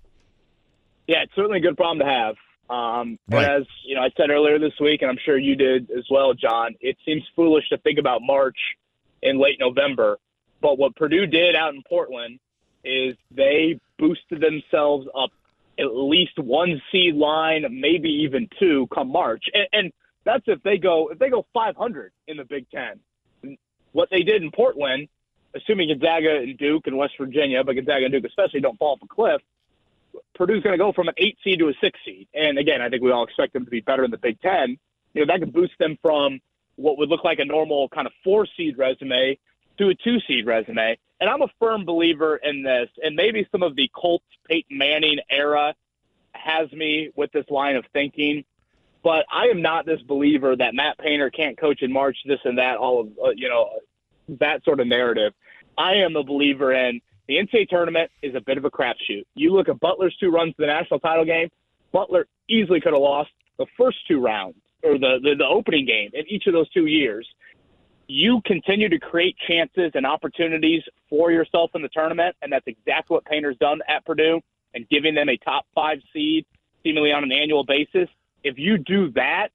[1.07, 2.37] Yeah, it's certainly a good problem to have.
[2.71, 3.49] Um, Right.
[3.49, 6.35] As you know, I said earlier this week, and I'm sure you did as well,
[6.35, 6.75] John.
[6.81, 8.57] It seems foolish to think about March
[9.23, 10.19] in late November,
[10.61, 12.39] but what Purdue did out in Portland
[12.85, 15.31] is they boosted themselves up
[15.79, 19.93] at least one seed line, maybe even two, come March, and, and
[20.25, 23.01] that's if they go if they go 500 in the Big Ten.
[23.93, 25.09] What they did in Portland,
[25.55, 29.03] assuming Gonzaga and Duke and West Virginia, but Gonzaga and Duke especially don't fall off
[29.03, 29.41] a cliff.
[30.35, 32.27] Purdue's going to go from an eight seed to a six seed.
[32.35, 34.79] And again, I think we all expect them to be better in the Big Ten.
[35.15, 36.41] You know, that could boost them from
[36.77, 39.39] what would look like a normal kind of four seed resume
[39.79, 40.99] to a two seed resume.
[41.21, 42.89] And I'm a firm believer in this.
[43.03, 45.75] And maybe some of the Colts Peyton Manning era
[46.33, 48.45] has me with this line of thinking.
[49.03, 52.59] But I am not this believer that Matt Painter can't coach in March, this and
[52.59, 53.71] that, all of, uh, you know,
[54.39, 55.33] that sort of narrative.
[55.77, 59.25] I am a believer in the NCAA tournament is a bit of a crapshoot.
[59.35, 61.49] You look at Butler's two runs to the national title game.
[61.93, 66.11] Butler easily could have lost the first two rounds or the, the the opening game
[66.13, 67.29] in each of those two years.
[68.09, 73.15] You continue to create chances and opportunities for yourself in the tournament, and that's exactly
[73.15, 74.41] what Painter's done at Purdue
[74.75, 76.47] and giving them a top five seed
[76.83, 78.09] seemingly on an annual basis.
[78.43, 79.51] If you do that,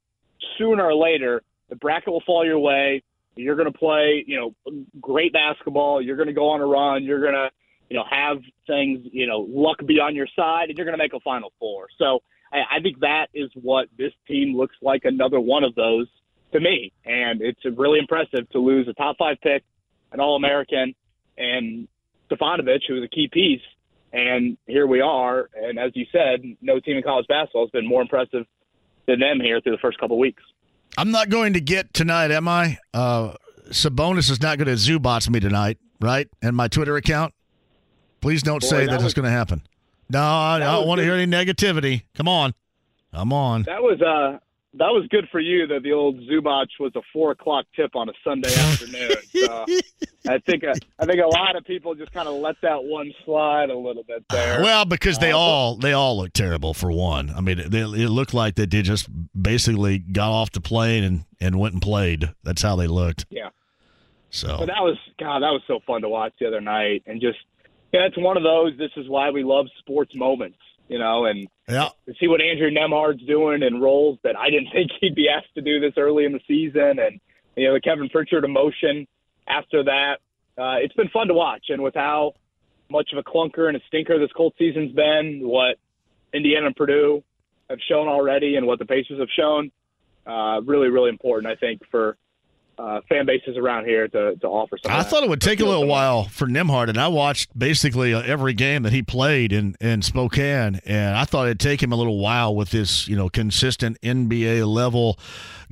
[0.58, 3.04] sooner or later, the bracket will fall your way.
[3.36, 6.02] You're going to play, you know, great basketball.
[6.02, 7.04] You're going to go on a run.
[7.04, 7.50] You're going to,
[7.89, 11.04] you know, have things, you know, luck be on your side, and you're going to
[11.04, 11.88] make a Final Four.
[11.98, 12.21] So
[12.52, 15.06] I, I think that is what this team looks like.
[15.06, 16.08] Another one of those
[16.54, 19.63] to me, and it's really impressive to lose a top five pick,
[20.12, 20.95] an All American,
[21.38, 21.88] and
[22.30, 23.62] Stefanovic, who was a key piece.
[24.13, 25.50] And here we are.
[25.56, 28.45] And as you said, no team in college basketball has been more impressive
[29.08, 30.41] than them here through the first couple of weeks.
[30.98, 32.78] I'm not going to get tonight, am I?
[32.94, 33.34] Uh,
[33.70, 36.28] Sabonis is not going to Zubats me tonight, right?
[36.42, 37.34] And my Twitter account.
[38.22, 39.62] Please don't Boy, say that that, was- it's going to happen.
[40.10, 42.04] No, I That don't want to hear any negativity.
[42.14, 42.54] Come on,
[43.14, 43.64] come on.
[43.64, 44.38] That was uh
[44.78, 48.10] that was good for you that the old Zubac was a four o'clock tip on
[48.10, 49.16] a Sunday afternoon.
[49.34, 49.66] So
[50.28, 53.12] I think uh, I think a lot of people just kind of let that one
[53.24, 54.62] slide a little bit there.
[54.62, 57.30] Well, because they Uh, all they all look terrible for one.
[57.30, 59.08] I mean, they, it looked like they just
[59.40, 62.34] basically got off the plane and and went and played.
[62.44, 63.26] That's how they looked.
[63.30, 63.50] Yeah.
[64.30, 67.22] So But that was God, that was so fun to watch the other night, and
[67.22, 67.38] just
[67.94, 68.78] yeah, it's one of those.
[68.78, 70.58] This is why we love sports moments,
[70.90, 74.69] you know, and yeah, to see what Andrew Nembhard's doing in roles that I didn't
[74.73, 77.19] think he'd be asked to do this early in the season, and
[77.56, 79.08] you know the Kevin Pritchard emotion
[79.47, 80.17] after that.
[80.58, 82.34] Uh, it's been fun to watch, and with how
[82.89, 85.78] much of a clunker and a stinker this Colts season's been, what
[86.34, 87.23] Indiana and Purdue
[87.69, 89.71] have shown already, and what the Pacers have shown,
[90.25, 92.17] uh, really, really important, I think, for
[92.78, 95.00] uh, fan bases around here to, to offer something.
[95.00, 98.22] I thought it would take a little while for Nembhard, and I watched basically uh,
[98.22, 101.96] every game that he played in, in Spokane, and I thought it'd take him a
[101.96, 105.18] little while with this, you know, consistent NBA level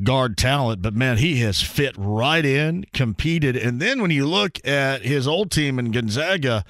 [0.04, 0.82] guard talent.
[0.82, 5.28] But man, he has fit right in, competed, and then when you look at his
[5.28, 6.64] old team in Gonzaga.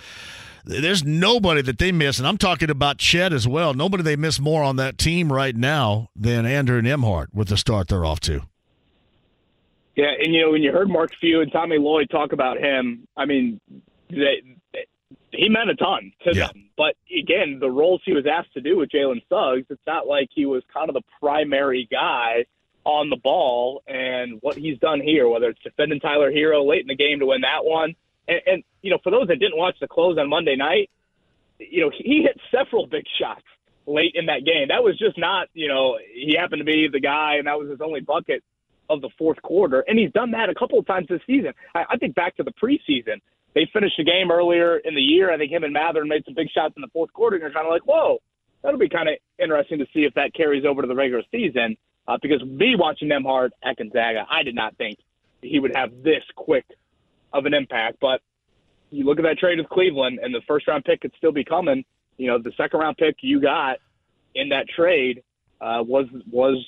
[0.65, 3.74] There's nobody that they miss, and I'm talking about Chet as well.
[3.74, 7.89] Nobody they miss more on that team right now than Andrew Nembhard with the start
[7.89, 8.43] they're off to.
[9.95, 13.08] Yeah, and you know when you heard Mark Few and Tommy Lloyd talk about him,
[13.15, 13.60] I mean,
[14.10, 14.86] they, they,
[15.32, 16.47] he meant a ton to Yeah.
[16.47, 16.69] them.
[16.75, 20.29] But again, the roles he was asked to do with Jalen Suggs, it's not like
[20.34, 22.45] he was kind of the primary guy
[22.86, 23.84] on the ball.
[23.88, 27.27] And what he's done here, whether it's defending Tyler Herro late in the game to
[27.27, 27.95] win that one,
[28.27, 30.89] and, and you know for those that didn't watch the close on Monday night,
[31.60, 33.43] you know he hit several big shots
[33.86, 34.69] late in that game.
[34.69, 37.69] That was just not you know he happened to be the guy, and that was
[37.69, 38.43] his only bucket
[38.89, 41.54] of the fourth quarter, and he's done that a couple of times this season.
[41.74, 43.22] I, I think back to the preseason,
[43.56, 45.32] they finished the game earlier in the year.
[45.32, 47.52] I think him and Mathurin made some big shots in the fourth quarter, and you're
[47.52, 48.19] kind of like, whoa,
[48.62, 51.78] that'll be kind of interesting to see if that carries over to the regular season.
[52.06, 54.98] Uh, because me watching Nembhard at Gonzaga, I did not think
[55.41, 56.65] he would have this quick
[57.32, 57.98] of an impact.
[58.02, 58.22] But
[58.91, 61.46] you look at that trade with Cleveland, and the first round pick could still be
[61.46, 61.86] coming.
[62.17, 63.78] You know, the second round pick you got
[64.36, 65.24] in that trade
[65.62, 66.66] uh, was was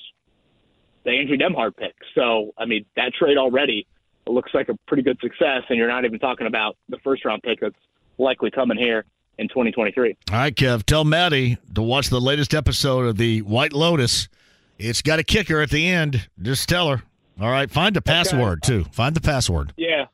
[1.06, 1.94] the Andrew Nembhard pick.
[2.14, 3.86] So, I mean, that trade already
[4.26, 7.42] looks like a pretty good success, and you're not even talking about the first round
[7.42, 7.76] pick that's
[8.18, 9.04] likely coming here
[9.38, 10.16] in 2023.
[10.30, 14.28] All right, Kev, tell Maddie to watch the latest episode of the White Lotus.
[14.78, 16.28] It's got a kicker at the end.
[16.42, 17.02] Just tell her.
[17.40, 18.84] All right, find the password too.
[18.90, 19.74] Find the password.
[19.76, 20.05] Yeah,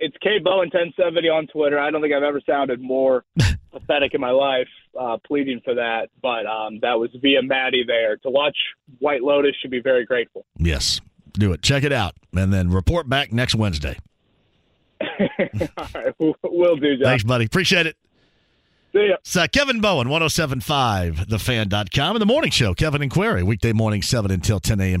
[0.00, 1.78] it's K Bowen 1070 on Twitter.
[1.78, 3.24] I don't think I've ever sounded more
[3.72, 4.68] pathetic in my life,
[4.98, 6.08] uh, pleading for that.
[6.22, 8.16] But um, that was via Maddie there.
[8.18, 8.56] To watch
[8.98, 10.44] White Lotus should be very grateful.
[10.58, 11.00] Yes,
[11.32, 11.62] do it.
[11.62, 13.98] Check it out, and then report back next Wednesday.
[15.00, 16.96] All right, we'll do.
[16.96, 17.04] John.
[17.04, 17.46] Thanks, buddy.
[17.46, 17.96] Appreciate it.
[18.92, 19.16] See ya.
[19.20, 24.02] It's uh, Kevin Bowen, 1075, thefan.com, and the morning show, Kevin and Query, weekday morning,
[24.02, 25.00] 7 until 10 a.m.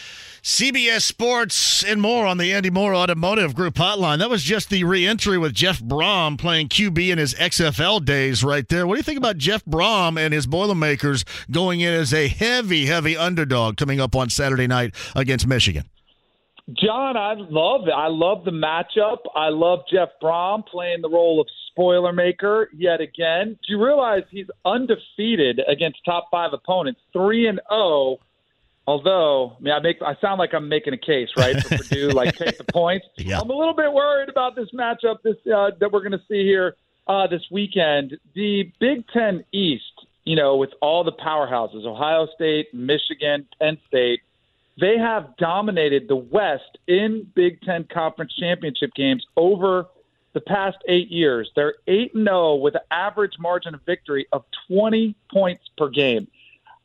[0.43, 4.17] CBS Sports and more on the Andy Moore Automotive Group hotline.
[4.17, 8.67] That was just the reentry with Jeff Brohm playing QB in his XFL days right
[8.67, 8.87] there.
[8.87, 12.87] What do you think about Jeff Brohm and his Boilermakers going in as a heavy,
[12.87, 15.83] heavy underdog coming up on Saturday night against Michigan?
[16.73, 17.93] John, I love it.
[17.95, 19.17] I love the matchup.
[19.35, 23.59] I love Jeff Brohm playing the role of spoiler maker yet again.
[23.67, 28.19] Do you realize he's undefeated against top five opponents, three and zero oh
[28.87, 32.09] Although, I mean, I make I sound like I'm making a case, right, for Purdue,
[32.13, 33.05] like take the points.
[33.17, 33.39] Yeah.
[33.39, 36.43] I'm a little bit worried about this matchup this uh, that we're going to see
[36.43, 36.75] here
[37.07, 38.17] uh, this weekend.
[38.33, 39.83] The Big Ten East,
[40.23, 44.21] you know, with all the powerhouses, Ohio State, Michigan, Penn State,
[44.79, 49.85] they have dominated the West in Big Ten conference championship games over
[50.33, 51.51] the past eight years.
[51.55, 56.27] They're eight and zero with an average margin of victory of 20 points per game.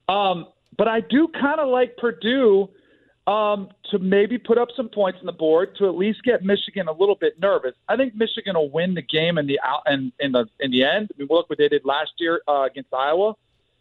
[0.09, 0.47] Um,
[0.77, 2.69] but I do kind of like Purdue
[3.27, 6.87] um, to maybe put up some points on the board to at least get Michigan
[6.87, 7.75] a little bit nervous.
[7.89, 10.85] I think Michigan will win the game in the out in, in the in the
[10.85, 11.11] end.
[11.13, 13.35] I mean, look what they did last year uh, against Iowa.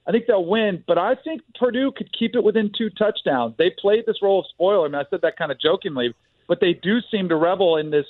[0.08, 3.56] I think they'll win, but I think Purdue could keep it within two touchdowns.
[3.58, 4.86] They played this role of spoiler.
[4.86, 6.14] I mean, I said that kind of jokingly,
[6.48, 8.06] but they do seem to revel in this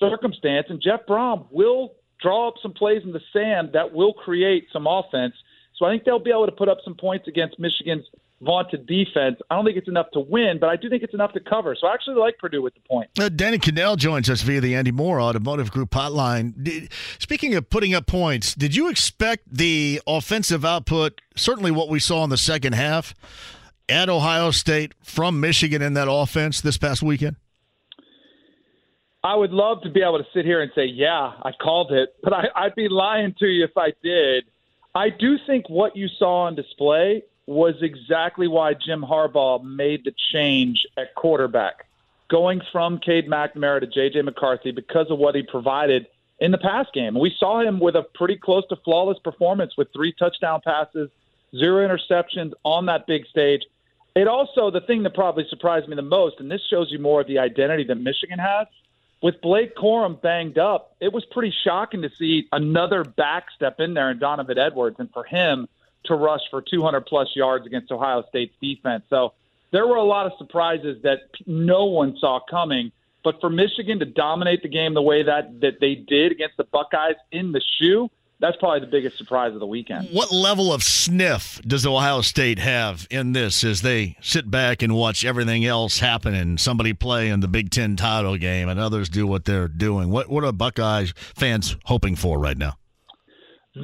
[0.00, 0.66] circumstance.
[0.68, 4.86] And Jeff Brohm will draw up some plays in the sand that will create some
[4.88, 5.34] offense.
[5.78, 8.04] So I think they'll be able to put up some points against Michigan's
[8.40, 9.36] vaunted defense.
[9.48, 11.76] I don't think it's enough to win, but I do think it's enough to cover.
[11.80, 13.08] So I actually like Purdue with the point.
[13.18, 16.52] Uh, Danny Kanell joins us via the Andy Moore Automotive Group hotline.
[16.62, 22.00] Did, speaking of putting up points, did you expect the offensive output, certainly what we
[22.00, 23.14] saw in the second half,
[23.88, 27.36] at Ohio State from Michigan in that offense this past weekend?
[29.24, 32.14] I would love to be able to sit here and say, yeah, I called it,
[32.22, 34.44] but I, I'd be lying to you if I did.
[34.94, 40.12] I do think what you saw on display was exactly why Jim Harbaugh made the
[40.32, 41.86] change at quarterback,
[42.28, 44.22] going from Cade McNamara to J.J.
[44.22, 46.06] McCarthy because of what he provided
[46.40, 47.18] in the pass game.
[47.18, 51.10] We saw him with a pretty close to flawless performance with three touchdown passes,
[51.56, 53.62] zero interceptions on that big stage.
[54.14, 57.20] It also, the thing that probably surprised me the most, and this shows you more
[57.20, 58.66] of the identity that Michigan has,
[59.20, 63.94] with Blake Corum banged up, it was pretty shocking to see another back step in
[63.94, 64.96] there in Donovan Edwards.
[64.98, 65.68] And for him,
[66.04, 69.04] to rush for 200 plus yards against Ohio State's defense.
[69.10, 69.34] So
[69.70, 72.92] there were a lot of surprises that no one saw coming.
[73.24, 76.64] But for Michigan to dominate the game the way that, that they did against the
[76.64, 78.10] Buckeyes in the shoe,
[78.40, 80.08] that's probably the biggest surprise of the weekend.
[80.12, 84.94] What level of sniff does Ohio State have in this as they sit back and
[84.94, 89.08] watch everything else happen and somebody play in the Big Ten title game and others
[89.08, 90.10] do what they're doing?
[90.10, 92.76] What what are Buckeyes fans hoping for right now?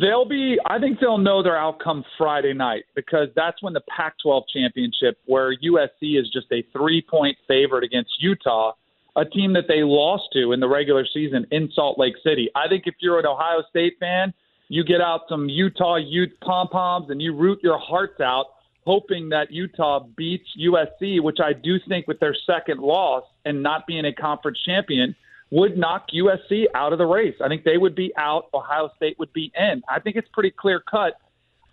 [0.00, 4.14] They'll be, I think they'll know their outcome Friday night because that's when the Pac
[4.22, 8.72] 12 championship, where USC is just a three point favorite against Utah,
[9.14, 12.50] a team that they lost to in the regular season in Salt Lake City.
[12.56, 14.32] I think if you're an Ohio State fan,
[14.74, 18.46] you get out some Utah Ute pom poms and you root your hearts out,
[18.84, 23.86] hoping that Utah beats USC, which I do think with their second loss and not
[23.86, 25.14] being a conference champion
[25.50, 27.36] would knock USC out of the race.
[27.40, 28.48] I think they would be out.
[28.52, 29.80] Ohio State would be in.
[29.88, 31.20] I think it's pretty clear cut.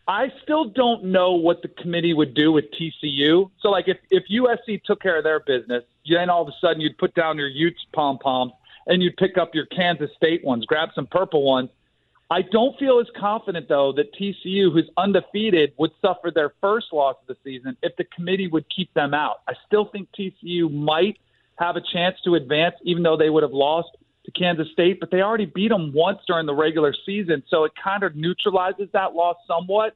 [0.07, 3.49] I still don't know what the committee would do with TCU.
[3.61, 6.81] So, like, if, if USC took care of their business, then all of a sudden
[6.81, 8.51] you'd put down your Utes pom poms
[8.85, 11.69] and you'd pick up your Kansas State ones, grab some purple ones.
[12.31, 17.17] I don't feel as confident, though, that TCU, who's undefeated, would suffer their first loss
[17.21, 19.41] of the season if the committee would keep them out.
[19.47, 21.17] I still think TCU might–
[21.61, 23.89] have a chance to advance, even though they would have lost
[24.25, 24.99] to Kansas State.
[24.99, 28.89] But they already beat them once during the regular season, so it kind of neutralizes
[28.93, 29.95] that loss somewhat.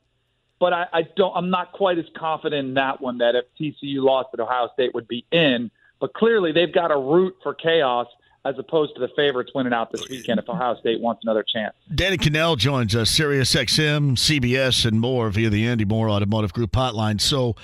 [0.60, 1.36] But I, I don't.
[1.36, 4.94] I'm not quite as confident in that one that if TCU lost at Ohio State
[4.94, 5.70] would be in.
[6.00, 8.08] But clearly, they've got a root for chaos
[8.46, 11.43] as opposed to the favorites winning out this oh, weekend if Ohio State wants another
[11.43, 11.76] chance.
[11.93, 16.72] Danny Kanell joins us, Sirius XM, CBS, and more via the Andy Moore Automotive Group
[16.72, 17.20] hotline.
[17.20, 17.56] So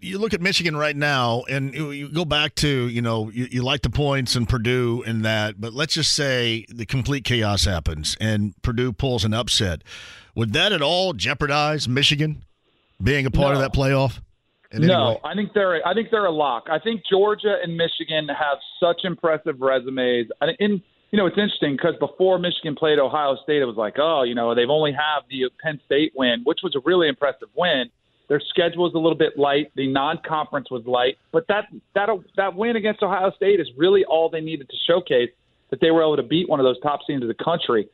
[0.00, 3.62] you look at Michigan right now, and you go back to, you know, you, you
[3.62, 8.16] like the points and Purdue and that, but let's just say the complete chaos happens
[8.20, 9.82] and Purdue pulls an upset.
[10.36, 12.44] Would that at all jeopardize Michigan
[13.02, 13.60] being a part No.
[13.60, 14.20] of that playoff?
[14.74, 15.18] In No?
[15.24, 16.64] I think they're I think they're a lock.
[16.70, 20.28] I think Georgia and Michigan have such impressive resumes.
[20.40, 23.76] I think in you know it's interesting because before Michigan played Ohio State, it was
[23.76, 27.08] like oh you know they've only have the Penn State win, which was a really
[27.08, 27.90] impressive win.
[28.28, 29.70] Their schedule was a little bit light.
[29.76, 34.28] The non-conference was light, but that that that win against Ohio State is really all
[34.30, 35.30] they needed to showcase
[35.70, 37.88] that they were able to beat one of those top teams of the country.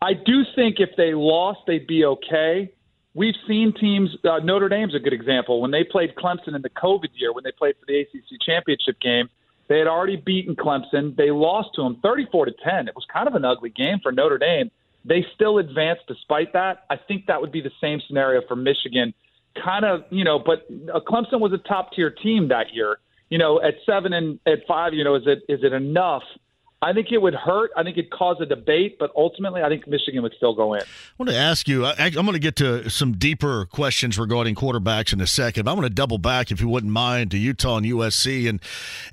[0.00, 2.72] I do think if they lost, they'd be okay.
[3.18, 4.10] We've seen teams.
[4.22, 5.60] Uh, Notre Dame's a good example.
[5.60, 9.00] When they played Clemson in the COVID year, when they played for the ACC championship
[9.00, 9.28] game,
[9.66, 11.16] they had already beaten Clemson.
[11.16, 12.86] They lost to them 34 to 10.
[12.86, 14.70] It was kind of an ugly game for Notre Dame.
[15.04, 16.84] They still advanced despite that.
[16.90, 19.12] I think that would be the same scenario for Michigan.
[19.64, 22.98] Kind of, you know, but uh, Clemson was a top tier team that year.
[23.30, 26.22] You know, at seven and at five, you know, is it is it enough?
[26.80, 27.72] I think it would hurt.
[27.76, 30.82] I think it'd cause a debate, but ultimately, I think Michigan would still go in.
[30.82, 30.84] I
[31.18, 31.84] want to ask you.
[31.84, 35.64] I, I'm going to get to some deeper questions regarding quarterbacks in a second.
[35.64, 38.60] But I want to double back, if you wouldn't mind, to Utah and USC, and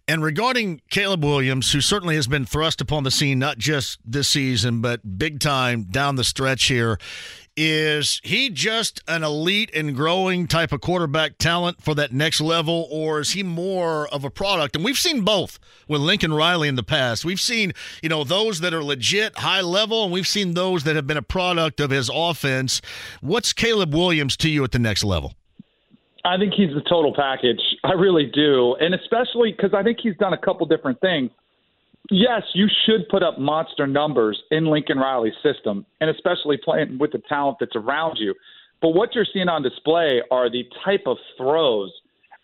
[0.07, 4.27] and regarding Caleb Williams, who certainly has been thrust upon the scene not just this
[4.27, 6.99] season, but big time down the stretch here.
[7.57, 12.85] Is he just an elite and growing type of quarterback talent for that next level,
[12.91, 14.75] or is he more of a product?
[14.75, 17.23] And we've seen both with Lincoln Riley in the past.
[17.23, 17.71] We've seen,
[18.03, 21.15] you know, those that are legit high level, and we've seen those that have been
[21.15, 22.81] a product of his offense.
[23.21, 25.33] What's Caleb Williams to you at the next level?
[26.25, 27.61] I think he's the total package.
[27.85, 28.75] I really do.
[28.81, 31.31] And especially because I think he's done a couple different things.
[32.11, 37.11] Yes, you should put up monster numbers in Lincoln Riley's system, and especially playing with
[37.11, 38.35] the talent that's around you.
[38.81, 41.91] But what you're seeing on display are the type of throws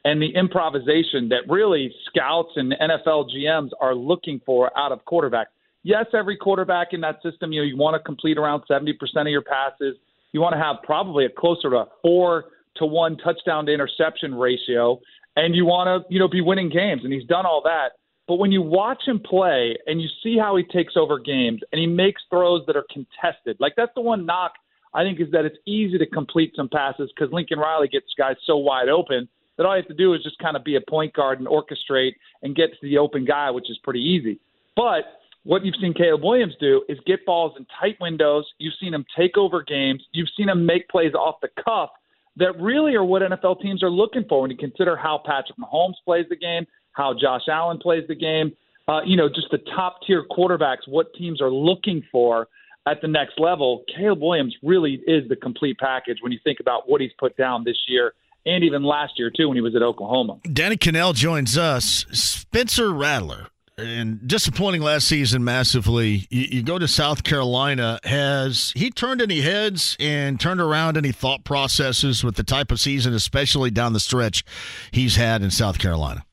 [0.03, 5.45] and the improvisation that really scouts and NFL GMs are looking for out of quarterbacks.
[5.83, 9.27] Yes, every quarterback in that system, you know, you want to complete around 70% of
[9.27, 9.95] your passes.
[10.31, 12.45] You want to have probably a closer to four
[12.77, 14.99] to one touchdown to interception ratio,
[15.35, 17.01] and you want to, you know, be winning games.
[17.03, 17.93] And he's done all that.
[18.31, 21.81] But when you watch him play and you see how he takes over games and
[21.81, 24.53] he makes throws that are contested, like that's the one knock
[24.93, 28.37] I think is that it's easy to complete some passes because Lincoln Riley gets guys
[28.45, 29.27] so wide open
[29.57, 31.47] that all you have to do is just kind of be a point guard and
[31.49, 34.39] orchestrate and get to the open guy, which is pretty easy.
[34.77, 38.45] But what you've seen Caleb Williams do is get balls in tight windows.
[38.59, 40.05] You've seen him take over games.
[40.13, 41.89] You've seen him make plays off the cuff
[42.37, 45.95] that really are what NFL teams are looking for when you consider how Patrick Mahomes
[46.05, 48.53] plays the game, how Josh Allen plays the game.
[48.87, 52.47] Uh, you know, just the top tier quarterbacks, what teams are looking for
[52.87, 53.83] at the next level.
[53.95, 57.63] Caleb Williams really is the complete package when you think about what he's put down
[57.63, 58.13] this year
[58.45, 60.39] and even last year, too, when he was at Oklahoma.
[60.51, 62.05] Danny Kanell joins us.
[62.11, 66.27] Spencer Rattler, and disappointing last season massively.
[66.29, 67.99] You, you go to South Carolina.
[68.03, 72.79] Has he turned any heads and turned around any thought processes with the type of
[72.79, 74.43] season, especially down the stretch,
[74.91, 76.25] he's had in South Carolina?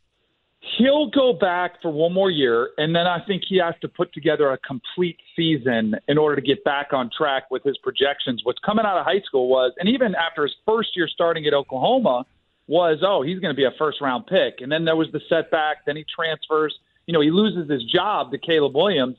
[0.79, 4.13] He'll go back for one more year, and then I think he has to put
[4.13, 8.43] together a complete season in order to get back on track with his projections.
[8.45, 11.53] What's coming out of high school was, and even after his first year starting at
[11.53, 12.25] Oklahoma,
[12.69, 14.61] was, oh, he's going to be a first round pick.
[14.61, 15.85] And then there was the setback.
[15.85, 16.79] Then he transfers.
[17.07, 19.17] You know, he loses his job to Caleb Williams.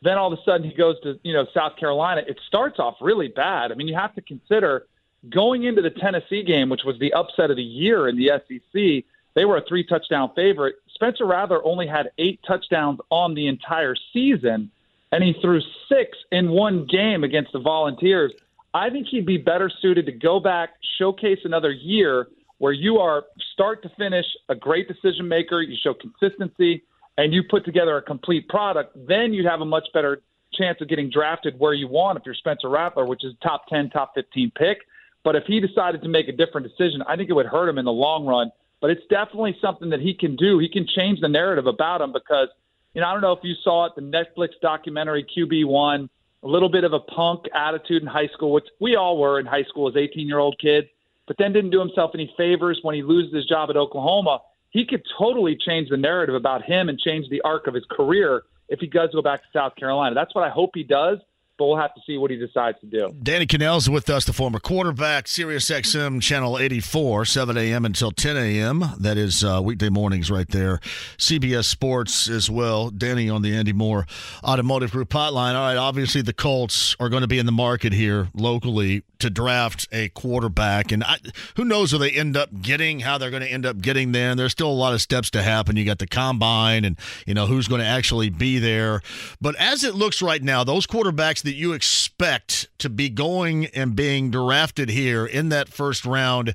[0.00, 2.22] Then all of a sudden he goes to, you know, South Carolina.
[2.26, 3.70] It starts off really bad.
[3.70, 4.86] I mean, you have to consider
[5.28, 9.04] going into the Tennessee game, which was the upset of the year in the SEC.
[9.34, 10.76] They were a three touchdown favorite.
[11.02, 14.70] Spencer Rattler only had eight touchdowns on the entire season,
[15.10, 18.32] and he threw six in one game against the Volunteers.
[18.72, 22.28] I think he'd be better suited to go back, showcase another year
[22.58, 26.84] where you are start to finish a great decision maker, you show consistency,
[27.18, 28.96] and you put together a complete product.
[29.08, 30.22] Then you'd have a much better
[30.54, 33.90] chance of getting drafted where you want if you're Spencer Rattler, which is top 10,
[33.90, 34.78] top 15 pick.
[35.24, 37.78] But if he decided to make a different decision, I think it would hurt him
[37.78, 40.58] in the long run but it's definitely something that he can do.
[40.58, 42.48] He can change the narrative about him because,
[42.94, 46.08] you know, I don't know if you saw it, the Netflix documentary QB1,
[46.42, 49.46] a little bit of a punk attitude in high school, which we all were in
[49.46, 50.88] high school as 18 year old kids,
[51.28, 54.40] but then didn't do himself any favors when he loses his job at Oklahoma.
[54.70, 58.42] He could totally change the narrative about him and change the arc of his career
[58.68, 60.16] if he does go back to South Carolina.
[60.16, 61.18] That's what I hope he does.
[61.62, 63.14] But we'll have to see what he decides to do.
[63.22, 67.84] Danny Kanell's with us, the former quarterback, Sirius XM Channel 84, 7 a.m.
[67.84, 68.84] until 10 a.m.
[68.98, 70.80] That is uh, weekday mornings right there.
[71.18, 72.90] CBS Sports as well.
[72.90, 74.08] Danny on the Andy Moore
[74.42, 75.54] Automotive Group hotline.
[75.54, 79.30] All right, obviously the Colts are going to be in the market here locally to
[79.30, 81.18] draft a quarterback, and I,
[81.54, 84.34] who knows where they end up getting, how they're going to end up getting there.
[84.34, 85.76] There's still a lot of steps to happen.
[85.76, 89.00] You got the combine, and you know who's going to actually be there.
[89.40, 93.94] But as it looks right now, those quarterbacks that you expect to be going and
[93.94, 96.54] being drafted here in that first round.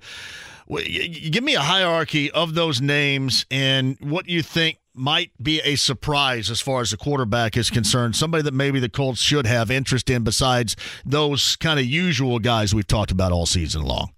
[0.70, 6.50] Give me a hierarchy of those names and what you think might be a surprise
[6.50, 8.16] as far as the quarterback is concerned.
[8.16, 10.76] Somebody that maybe the Colts should have interest in besides
[11.06, 14.12] those kind of usual guys we've talked about all season long.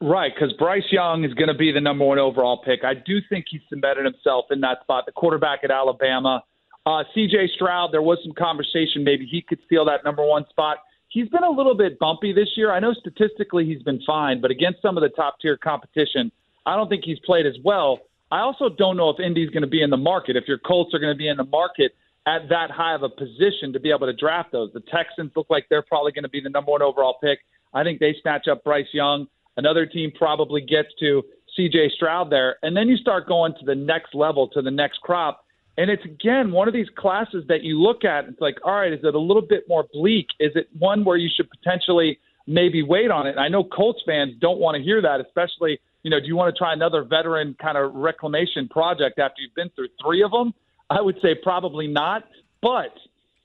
[0.00, 2.84] Right, because Bryce Young is going to be the number one overall pick.
[2.84, 5.06] I do think he's cemented himself in that spot.
[5.06, 6.44] The quarterback at Alabama,
[6.88, 7.50] uh, C.J.
[7.54, 7.92] Stroud.
[7.92, 10.78] There was some conversation maybe he could steal that number one spot.
[11.08, 12.72] He's been a little bit bumpy this year.
[12.72, 16.32] I know statistically he's been fine, but against some of the top tier competition,
[16.64, 17.98] I don't think he's played as well.
[18.30, 20.94] I also don't know if Indy's going to be in the market, if your Colts
[20.94, 21.92] are going to be in the market
[22.26, 24.70] at that high of a position to be able to draft those.
[24.72, 27.40] The Texans look like they're probably going to be the number one overall pick.
[27.74, 29.26] I think they snatch up Bryce Young.
[29.56, 31.22] Another team probably gets to
[31.58, 32.56] CJ Stroud there.
[32.62, 35.44] And then you start going to the next level, to the next crop.
[35.78, 38.26] And it's again one of these classes that you look at.
[38.26, 40.26] It's like, all right, is it a little bit more bleak?
[40.38, 43.30] Is it one where you should potentially maybe wait on it?
[43.30, 46.36] And I know Colts fans don't want to hear that, especially you know, do you
[46.36, 50.30] want to try another veteran kind of reclamation project after you've been through three of
[50.30, 50.54] them?
[50.88, 52.24] I would say probably not.
[52.62, 52.94] But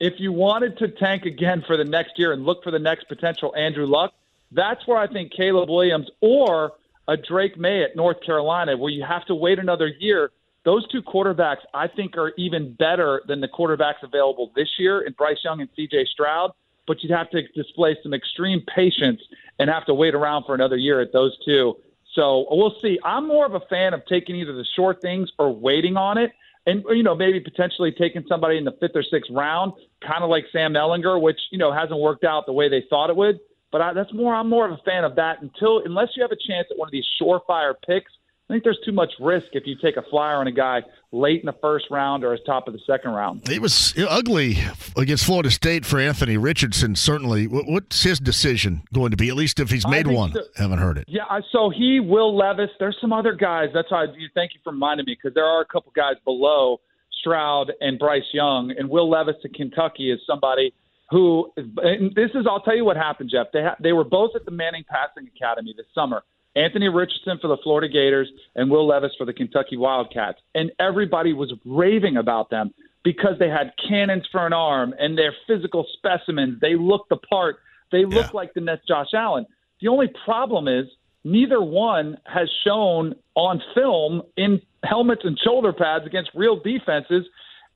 [0.00, 3.08] if you wanted to tank again for the next year and look for the next
[3.08, 4.12] potential Andrew Luck,
[4.52, 6.72] that's where I think Caleb Williams or
[7.06, 10.30] a Drake Maye at North Carolina, where you have to wait another year.
[10.64, 15.12] Those two quarterbacks, I think, are even better than the quarterbacks available this year in
[15.12, 16.52] Bryce Young and CJ Stroud.
[16.86, 19.20] But you'd have to display some extreme patience
[19.58, 21.76] and have to wait around for another year at those two.
[22.14, 22.98] So we'll see.
[23.04, 26.32] I'm more of a fan of taking either the short things or waiting on it.
[26.66, 29.72] And, you know, maybe potentially taking somebody in the fifth or sixth round,
[30.06, 33.10] kind of like Sam Ehlinger, which, you know, hasn't worked out the way they thought
[33.10, 33.38] it would.
[33.70, 36.30] But I, that's more, I'm more of a fan of that until, unless you have
[36.32, 38.12] a chance at one of these surefire picks
[38.48, 40.82] I think there's too much risk if you take a flyer on a guy
[41.12, 43.48] late in the first round or as top of the second round.
[43.48, 44.58] It was ugly
[44.98, 46.94] against Florida State for Anthony Richardson.
[46.94, 49.30] Certainly, what's his decision going to be?
[49.30, 51.04] At least if he's made one, so, haven't heard it.
[51.08, 51.22] Yeah,
[51.52, 52.68] so he, Will Levis.
[52.78, 53.70] There's some other guys.
[53.72, 56.82] That's why you thank you for reminding me because there are a couple guys below
[57.20, 60.74] Stroud and Bryce Young, and Will Levis to Kentucky is somebody
[61.08, 61.50] who.
[61.56, 63.46] And this is, I'll tell you what happened, Jeff.
[63.54, 66.22] They ha- they were both at the Manning Passing Academy this summer
[66.56, 70.38] Anthony Richardson for the Florida Gators and Will Levis for the Kentucky Wildcats.
[70.54, 75.34] And everybody was raving about them because they had cannons for an arm and they're
[75.46, 76.60] physical specimens.
[76.60, 77.56] They look the part.
[77.92, 78.30] They look yeah.
[78.32, 79.46] like the next Josh Allen.
[79.80, 80.86] The only problem is
[81.24, 87.26] neither one has shown on film in helmets and shoulder pads against real defenses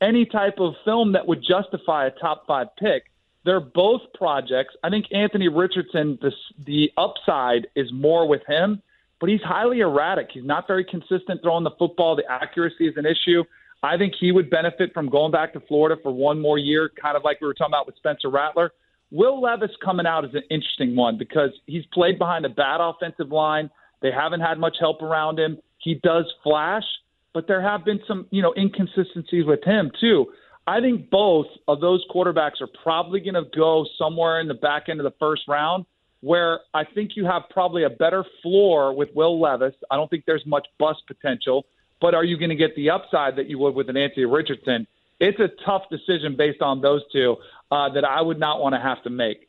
[0.01, 3.05] any type of film that would justify a top five pick.
[3.49, 4.75] They're both projects.
[4.85, 6.33] I think Anthony Richardson, the,
[6.67, 8.83] the upside is more with him,
[9.21, 10.29] but he's highly erratic.
[10.35, 12.15] He's not very consistent throwing the football.
[12.15, 13.45] The accuracy is an issue.
[13.83, 17.17] I think he would benefit from going back to Florida for one more year, kind
[17.17, 18.73] of like we were talking about with Spencer Rattler.
[19.11, 23.33] Will Levis coming out is an interesting one because he's played behind a bad offensive
[23.33, 23.71] line.
[24.03, 25.57] They haven't had much help around him.
[25.79, 26.85] He does flash,
[27.33, 30.27] but there have been some, you know, inconsistencies with him too.
[30.69, 34.91] I think both of those quarterbacks are probably going to go somewhere in the back
[34.91, 35.87] end of the first round
[36.21, 39.73] where I think you have probably a better floor with Will Levis.
[39.91, 41.65] I don't think there's much bust potential,
[42.03, 44.87] but are you going to get the upside that you would with an Anthony Richardson?
[45.19, 47.37] It's a tough decision based on those two
[47.71, 49.49] uh, that I would not want to have to make.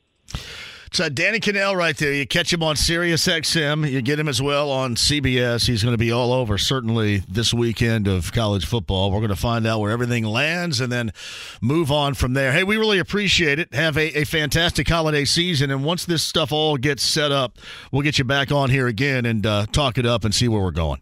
[0.91, 2.11] So Danny Kanell right there.
[2.11, 3.89] You catch him on Sirius XM.
[3.89, 5.67] You get him as well on CBS.
[5.67, 9.11] He's going to be all over certainly this weekend of college football.
[9.11, 11.11] We're going to find out where everything lands and then
[11.61, 12.51] move on from there.
[12.51, 13.73] Hey, we really appreciate it.
[13.73, 15.69] Have a, a fantastic holiday season.
[15.69, 17.59] And once this stuff all gets set up,
[17.91, 20.61] we'll get you back on here again and uh, talk it up and see where
[20.61, 21.01] we're going.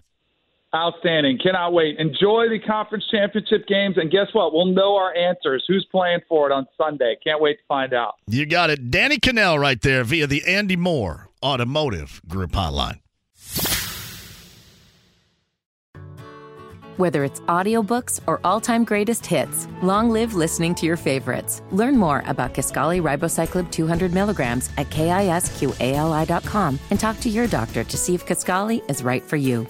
[0.76, 1.40] Outstanding.
[1.42, 1.98] Cannot wait.
[1.98, 3.96] Enjoy the conference championship games.
[3.98, 4.54] And guess what?
[4.54, 5.64] We'll know our answers.
[5.68, 7.16] Who's playing for it on Sunday?
[7.24, 8.16] Can't wait to find out.
[8.28, 8.92] You got it.
[8.92, 13.00] Danny Kanell right there via the Andy Moore Automotive Group Hotline.
[16.98, 21.62] Whether it's audiobooks or all-time greatest hits, long live listening to your favorites.
[21.72, 27.98] Learn more about Kisqali Ribociclib 200 milligrams at kisqali.com and talk to your doctor to
[27.98, 29.68] see if Kisqali is right for you.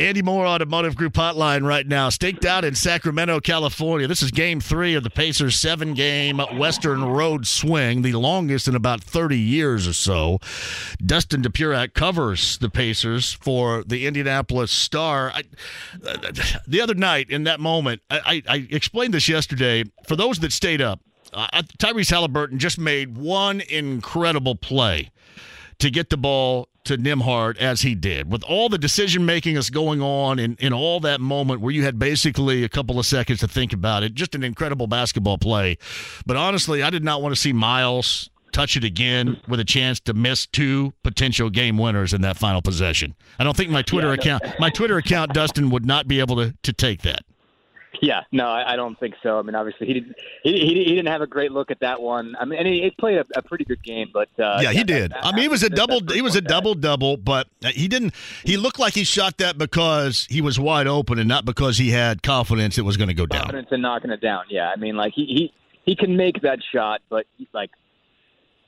[0.00, 4.06] Andy Moore Automotive Group hotline right now, staked out in Sacramento, California.
[4.06, 8.76] This is game three of the Pacers' seven game Western Road Swing, the longest in
[8.76, 10.38] about 30 years or so.
[11.04, 15.32] Dustin Dopirak covers the Pacers for the Indianapolis Star.
[15.34, 15.42] I,
[16.64, 19.82] the other night, in that moment, I, I, I explained this yesterday.
[20.06, 21.00] For those that stayed up,
[21.32, 25.10] uh, Tyrese Haliburton just made one incredible play
[25.80, 28.30] to get the ball to Nembhard as he did.
[28.30, 31.84] With all the decision making that's going on in, in all that moment where you
[31.84, 35.78] had basically a couple of seconds to think about it, just an incredible basketball play.
[36.26, 40.00] But honestly, I did not want to see Myles touch it again with a chance
[40.00, 43.14] to miss two potential game winners in that final possession.
[43.38, 46.36] I don't think my Twitter yeah, account my Twitter account Dustin would not be able
[46.36, 47.20] to, to take that.
[48.00, 49.38] Yeah, no, I, I don't think so.
[49.38, 52.00] I mean, obviously he didn't he, he, he didn't have a great look at that
[52.00, 52.36] one.
[52.38, 54.84] I mean, and he, he played a, a pretty good game, but uh, yeah, he
[54.84, 55.12] did.
[55.12, 58.14] That, I mean, he was a double he was a double double, but he didn't.
[58.44, 61.90] He looked like he shot that because he was wide open and not because he
[61.90, 63.42] had confidence it was going to go down.
[63.42, 64.44] Confidence in knocking it down.
[64.48, 65.52] Yeah, I mean, like he he
[65.84, 67.70] he can make that shot, but like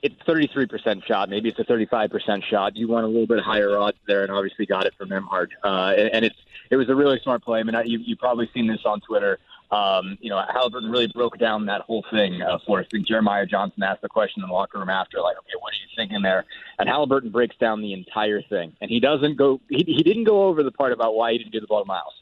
[0.01, 1.29] it's 33% shot.
[1.29, 2.75] Maybe it's a 35% shot.
[2.75, 5.49] You want a little bit higher odds there, and obviously got it from Nembhard.
[5.63, 6.37] Uh, and, and it's
[6.71, 7.59] it was a really smart play.
[7.59, 9.37] I mean, you you probably seen this on Twitter.
[9.71, 12.85] Um, you know, Haliburton really broke down that whole thing uh, for us.
[12.87, 15.71] I think Jeremiah Johnson asked the question in the locker room after, like, okay, what
[15.71, 16.45] are you thinking there?
[16.77, 19.61] And Haliburton breaks down the entire thing, and he doesn't go.
[19.69, 21.87] He, he didn't go over the part about why he didn't do the ball to
[21.87, 22.13] Myles.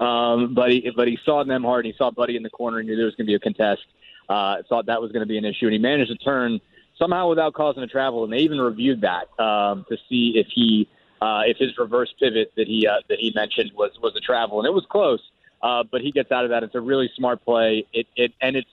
[0.00, 2.88] Um, but he but he saw Nembhard, and he saw Buddy in the corner, and
[2.88, 3.82] knew there was going to be a contest.
[4.28, 6.60] Uh, thought that was going to be an issue, and he managed to turn
[6.98, 8.24] somehow without causing a travel.
[8.24, 10.88] And they even reviewed that um, to see if he
[11.20, 14.58] uh, if his reverse pivot that he uh, that he mentioned was was a travel,
[14.58, 15.20] and it was close.
[15.62, 16.62] Uh, but he gets out of that.
[16.62, 17.86] It's a really smart play.
[17.92, 18.70] It it and it's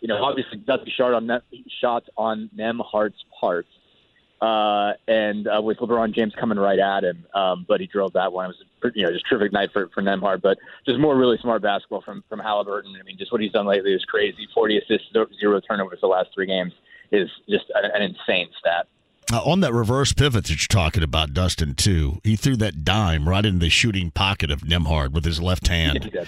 [0.00, 1.42] you know obviously be shot on that
[1.80, 3.66] shot on Nembhard's part.
[4.40, 8.32] Uh, and uh, with LeBron James coming right at him, um, but he drove that
[8.32, 8.46] one.
[8.46, 11.36] It was a, you know just terrific night for for Nembhard, but just more really
[11.38, 12.98] smart basketball from from Haliburton.
[12.98, 14.48] I mean, just what he's done lately is crazy.
[14.54, 16.72] Forty assists, zero turnovers the last three games
[17.12, 18.86] is just an insane stat.
[19.32, 23.28] Uh, on that reverse pivot that you're talking about, Dustin, too, he threw that dime
[23.28, 26.10] right in the shooting pocket of Nembhard with his left hand.
[26.12, 26.24] Yeah,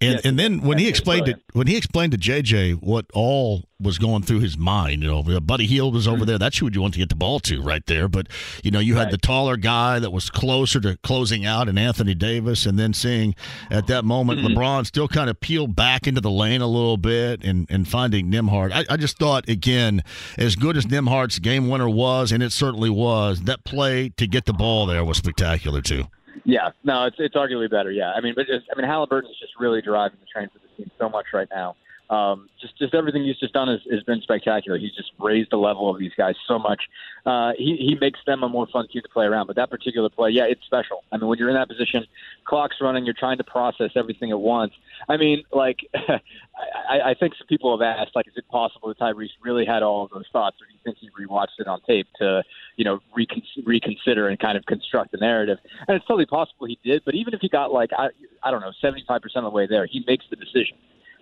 [0.00, 3.98] and and then when he explained it, when he explained to JJ what all was
[3.98, 5.02] going through his mind.
[5.02, 6.26] You know, Buddy Hield was over mm-hmm.
[6.26, 6.38] there.
[6.38, 8.08] That's who you want to get the ball to right there.
[8.08, 8.28] But
[8.62, 12.14] you know, you had the taller guy that was closer to closing out, and Anthony
[12.14, 13.34] Davis, and then seeing
[13.70, 14.56] at that moment mm-hmm.
[14.56, 18.30] LeBron still kind of peel back into the lane a little bit, and and finding
[18.30, 18.72] Nembhard.
[18.72, 20.02] I, I just thought again,
[20.38, 24.44] as good as Nembhard's game winner was, and it certainly was, that play to get
[24.44, 26.04] the ball there was spectacular too.
[26.44, 27.92] Yeah, no, it's it's arguably better.
[27.92, 30.76] Yeah, I mean, but just, I mean, Haliburton's just really driving the train for the
[30.76, 31.76] team so much right now
[32.12, 34.76] um, just just everything he's just done has, has been spectacular.
[34.76, 36.82] He's just raised the level of these guys so much.
[37.24, 39.46] Uh, he he makes them a more fun team to play around.
[39.46, 41.04] But that particular play, yeah, it's special.
[41.10, 42.04] I mean, when you're in that position,
[42.44, 44.74] clock's running, you're trying to process everything at once.
[45.08, 48.98] I mean, like I, I think some people have asked, like, is it possible that
[48.98, 51.80] Tyrese really had all of those thoughts, or do you think he rewatched it on
[51.88, 52.42] tape to,
[52.76, 55.56] you know, recon- reconsider and kind of construct the narrative?
[55.88, 57.02] And it's totally possible he did.
[57.06, 58.08] But even if he got like I
[58.42, 60.76] I don't know, 75% of the way there, he makes the decision.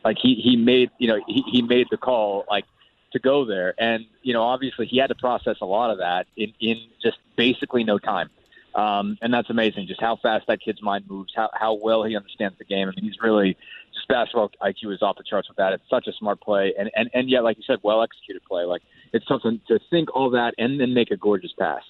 [0.05, 2.65] Like he he made you know he he made the call like
[3.13, 6.27] to go there, and you know obviously he had to process a lot of that
[6.37, 8.31] in in just basically no time.
[8.73, 12.17] Um, and that's amazing, just how fast that kid's mind moves, how how well he
[12.17, 12.89] understands the game.
[12.89, 13.57] I mean, he's really
[13.93, 15.73] just basketball IQ is off the charts with that.
[15.73, 18.65] It's such a smart play, and and and yet, like you said, well executed play.
[18.65, 18.83] Like
[19.13, 21.83] it's something to think all that and then make a gorgeous pass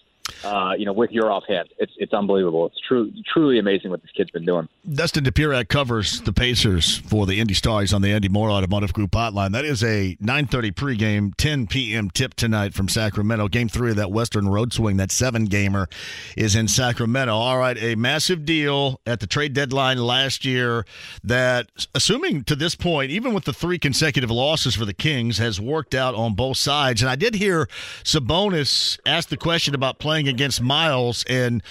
[0.45, 1.69] uh, you know, with your offhand.
[1.79, 2.67] It's it's unbelievable.
[2.67, 4.69] It's true, truly amazing what this kid's been doing.
[4.93, 9.13] Dustin Dopirak covers the Pacers for the Indy Stars on the Andy Moore Automotive Group
[9.13, 9.53] hotline.
[9.53, 12.11] That is a 9:30 pregame, 10 p.m.
[12.11, 13.49] tip tonight from Sacramento.
[13.49, 15.89] Game three of that Western Road Swing, that seven gamer,
[16.37, 17.35] is in Sacramento.
[17.35, 20.85] All right, a massive deal at the trade deadline last year
[21.25, 25.61] that, assuming to this point, even with the three consecutive losses for the Kings, has
[25.61, 27.03] worked out on both sides.
[27.03, 27.67] And I did hear
[28.05, 31.63] Sabonis ask the question about playing against Myles, and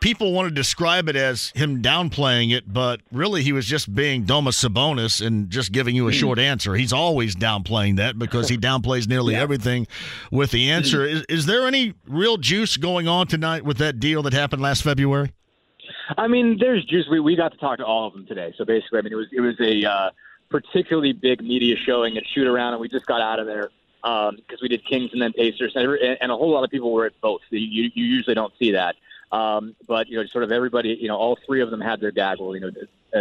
[0.00, 4.24] people want to describe it as him downplaying it, but really he was just being
[4.24, 6.18] Domas Sabonis and just giving you a hmm.
[6.18, 6.74] short answer.
[6.74, 9.42] He's always downplaying that because he downplays nearly yeah.
[9.42, 9.86] everything
[10.30, 11.04] with the answer.
[11.04, 14.82] Is, is there any real juice going on tonight with that deal that happened last
[14.82, 15.32] February?
[16.16, 17.06] I mean, there's juice.
[17.10, 18.54] We we got to talk to all of them today.
[18.56, 20.10] So basically, I mean, it was it was a uh,
[20.48, 23.70] particularly big media showing at shoot around, and we just got out of there
[24.02, 25.88] because um, we did Kings and then Pacers, and,
[26.20, 27.40] and a whole lot of people were at both.
[27.50, 28.96] You, you usually don't see that.
[29.30, 32.10] Um, but you know, sort of everybody, you know, all three of them had their
[32.10, 32.54] gaggle.
[32.54, 32.70] You know,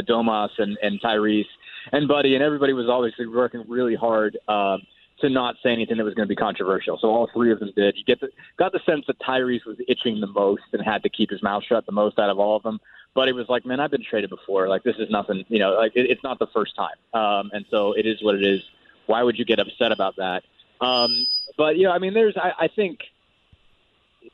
[0.01, 1.45] Domas and, and Tyrese
[1.91, 4.81] and Buddy, and everybody was obviously working really hard um,
[5.19, 6.97] to not say anything that was going to be controversial.
[6.99, 7.97] So all three of them did.
[7.97, 11.09] You get the, got the sense that Tyrese was itching the most and had to
[11.09, 12.79] keep his mouth shut the most out of all of them.
[13.13, 14.67] But was like, man, I've been traded before.
[14.67, 15.43] Like this is nothing.
[15.49, 16.95] You know, like it, it's not the first time.
[17.13, 18.61] Um, and so it is what it is.
[19.07, 20.43] Why would you get upset about that?
[20.81, 21.25] Um,
[21.57, 22.99] but you know, I mean, there's I, I think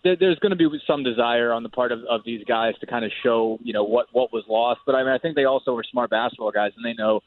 [0.04, 2.86] there, there's going to be some desire on the part of, of these guys to
[2.86, 4.82] kind of show you know what what was lost.
[4.86, 7.22] But I mean, I think they also are smart basketball guys, and they know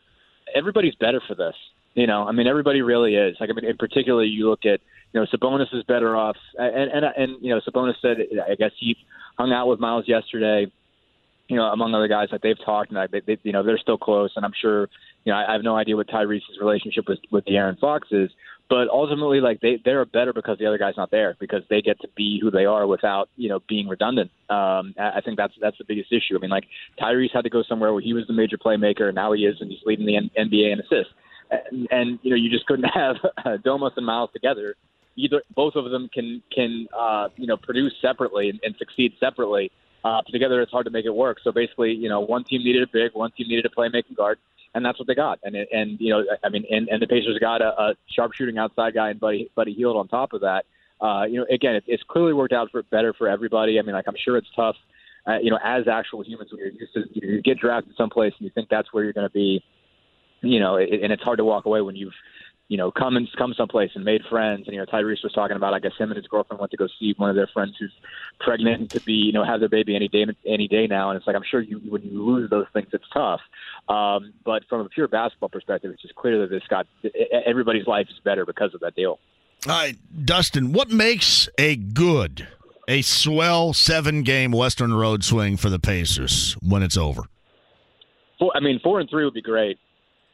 [0.55, 1.55] everybody's better for this.
[1.95, 3.37] You know, I mean, everybody really is.
[3.41, 4.81] Like, I mean, in particular, you look at,
[5.15, 8.19] you know, Sabonis is better off, and and and you know, Sabonis said,
[8.51, 8.97] I guess he
[9.39, 10.71] hung out with Myles yesterday.
[11.49, 13.79] You know, among other guys that they've talked, and I, they, they, you know, they're
[13.79, 14.89] still close, and I'm sure,
[15.25, 18.31] you know, I, I have no idea what Tyrese's relationship with with De'Aaron Fox is,
[18.69, 22.01] but ultimately, like they they're better because the other guy's not there because they get
[22.01, 24.31] to be who they are without you know being redundant.
[24.51, 26.37] Um, I think that's that's the biggest issue.
[26.37, 26.65] I mean, like
[27.01, 29.57] Tyrese had to go somewhere where he was the major playmaker, and now he is,
[29.61, 31.13] and he's leading the N- NBA in assists
[31.51, 34.77] and, and you know you just couldn't have uh, Domas and Myles together.
[35.17, 39.71] Either both of them can can uh, you know produce separately and, and succeed separately.
[40.07, 41.39] Uh, together, it's hard to make it work.
[41.43, 44.39] So basically, you know, one team needed a big, one team needed a playmaking guard,
[44.73, 45.41] and that's what they got.
[45.43, 48.95] And and you know, I mean, and, and the Pacers got a, a sharpshooting outside
[48.95, 50.65] guy and Buddy Buddy Hield on top of that.
[51.01, 53.81] Uh, you know, again, it, it's clearly worked out for better for everybody.
[53.81, 54.77] I mean, like I'm sure it's tough.
[55.27, 58.33] Uh, you know, as actual humans, when you're used to you, you get drafted someplace
[58.39, 59.65] and you think that's where you're going to be
[60.43, 62.15] you know, it, and it's hard to walk away when you've,
[62.69, 64.67] you know, come and come someplace and made friends.
[64.67, 66.77] And you know, Tyrese was talking about, I guess him and his girlfriend went to
[66.77, 67.93] go see one of their friends who's
[68.41, 71.11] pregnant to be, you know, have their baby any day, any day now.
[71.11, 73.41] And it's like I'm sure you, when you lose those things, it's tough.
[73.89, 76.87] Um, but from a pure basketball perspective, it's just clear that this got
[77.47, 79.21] everybody's life is better because of that deal.
[79.69, 82.49] All right, Dustin, what makes a good,
[82.89, 87.23] a swell seven game Western Road swing for the Pacers when it's over?
[88.39, 89.79] Four, I mean, four and three would be great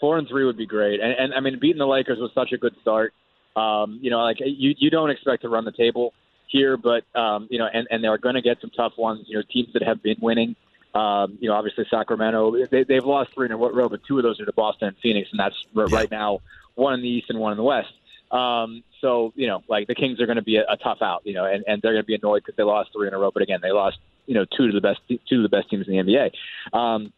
[0.02, 1.00] four and three would be great.
[1.00, 3.14] And, and I mean, beating the Lakers was such a good start.
[3.54, 6.12] Um, you know, like you you don't expect to run the table
[6.48, 9.26] here, but um, you know, and and they're going to get some tough ones.
[9.28, 10.56] You know, teams that have been winning.
[10.94, 14.24] Um, you know, obviously Sacramento, they, they've lost three in a row, but two of
[14.24, 16.40] those are to Boston and Phoenix, and that's right now
[16.74, 17.92] one in the East and one in the West.
[18.30, 21.22] Um, so you know, like the Kings are going to be a, a tough out,
[21.24, 23.18] you know, and, and they're going to be annoyed because they lost three in a
[23.18, 23.30] row.
[23.30, 25.86] But again, they lost, you know, two to the best two of the best teams
[25.88, 26.76] in the NBA.
[26.76, 27.12] Um,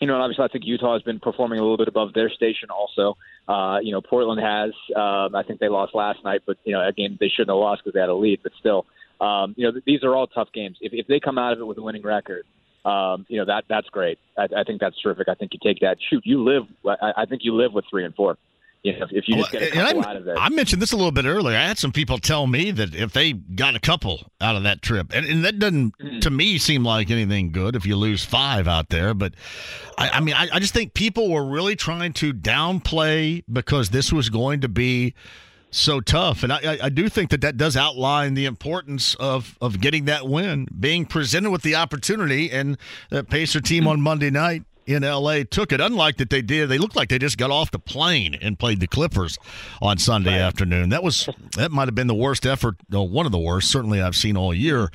[0.00, 2.30] you know, and obviously I think Utah has been performing a little bit above their
[2.30, 3.16] station also.
[3.46, 4.70] Uh, you know, Portland has.
[4.96, 7.82] Um, I think they lost last night, but, you know, again, they shouldn't have lost
[7.82, 8.86] because they had a lead, but still.
[9.20, 10.78] Um, you know, these are all tough games.
[10.80, 12.46] If, if they come out of it with a winning record,
[12.84, 14.18] um, you know, that that's great.
[14.38, 15.28] I, I think that's terrific.
[15.28, 15.98] I think you take that.
[16.08, 18.38] Shoot, you live, I, I think you live with three and four.
[18.82, 20.38] You know, if you just get a couple I, out of there.
[20.38, 21.56] I mentioned this a little bit earlier.
[21.56, 24.80] I had some people tell me that if they got a couple out of that
[24.80, 26.20] trip, and, and that doesn't mm-hmm.
[26.20, 29.12] to me seem like anything good if you lose five out there.
[29.12, 29.34] But
[29.98, 34.14] I, I mean, I, I just think people were really trying to downplay because this
[34.14, 35.14] was going to be
[35.70, 36.42] so tough.
[36.42, 40.26] And I, I, do think that that does outline the importance of, of getting that
[40.26, 42.76] win, being presented with the opportunity, and
[43.10, 45.80] the Pacer team on Monday night in LA took it.
[45.80, 48.80] Unlike that they did, they looked like they just got off the plane and played
[48.80, 49.38] the Clippers
[49.80, 50.40] on Sunday right.
[50.40, 50.88] afternoon.
[50.90, 54.16] That was that might have been the worst effort, one of the worst, certainly I've
[54.16, 54.90] seen all year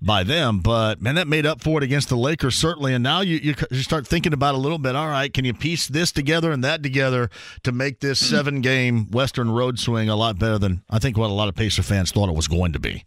[0.00, 0.60] by them.
[0.60, 2.94] But man, that made up for it against the Lakers certainly.
[2.94, 4.96] And now you you start thinking about a little bit.
[4.96, 7.30] All right, can you piece this together and that together
[7.62, 8.34] to make this mm-hmm.
[8.36, 11.54] seven game Western road swing a lot better than I think what a lot of
[11.54, 13.04] Pacer fans thought it was going to be.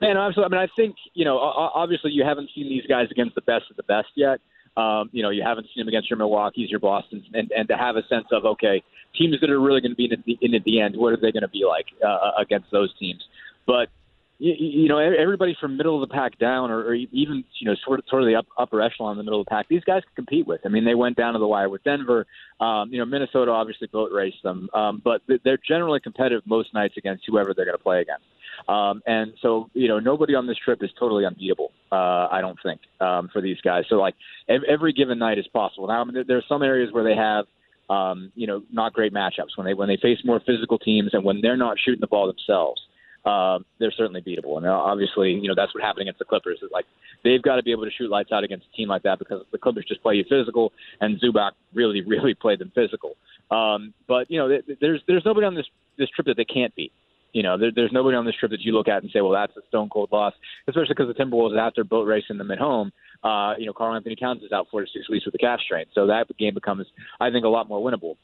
[0.00, 0.56] Man, absolutely.
[0.56, 3.64] I mean, I think you know, obviously, you haven't seen these guys against the best
[3.70, 4.40] of the best yet.
[4.78, 7.76] Um, you know, you haven't seen them against your Milwaukee's, your Boston's, and, and to
[7.76, 8.82] have a sense of okay,
[9.16, 11.16] teams that are really going to be in, the, in at the end, what are
[11.16, 13.22] they going to be like uh, against those teams?
[13.66, 13.88] But
[14.38, 17.74] you, you know, everybody from middle of the pack down, or, or even you know,
[17.84, 19.82] sort of sort of the up, upper echelon in the middle of the pack, these
[19.84, 20.60] guys can compete with.
[20.64, 22.26] I mean, they went down to the wire with Denver.
[22.60, 26.94] Um, you know, Minnesota obviously boat raced them, um, but they're generally competitive most nights
[26.96, 28.24] against whoever they're going to play against.
[28.68, 31.72] Um, and so, you know, nobody on this trip is totally unbeatable.
[31.90, 33.84] Uh, I don't think um, for these guys.
[33.88, 34.14] So, like
[34.48, 35.88] every given night is possible.
[35.88, 37.46] Now, I mean, there are some areas where they have,
[37.88, 41.24] um, you know, not great matchups when they when they face more physical teams and
[41.24, 42.82] when they're not shooting the ball themselves.
[43.24, 46.60] Uh, they're certainly beatable, and obviously, you know that's what happened against the Clippers.
[46.62, 46.86] Is like
[47.24, 49.44] they've got to be able to shoot lights out against a team like that because
[49.50, 53.16] the Clippers just play you physical, and Zubac really, really played them physical.
[53.50, 55.66] Um, but you know, there's there's nobody on this
[55.98, 56.92] this trip that they can't beat.
[57.32, 59.32] You know, there, there's nobody on this trip that you look at and say, well,
[59.32, 60.32] that's a stone cold loss,
[60.66, 62.90] especially because the Timberwolves, after boat racing them at home,
[63.22, 65.86] uh, you know, Karl-Anthony Towns is out four to six weeks with a calf strain.
[65.94, 66.86] So that game becomes,
[67.20, 68.16] I think, a lot more winnable.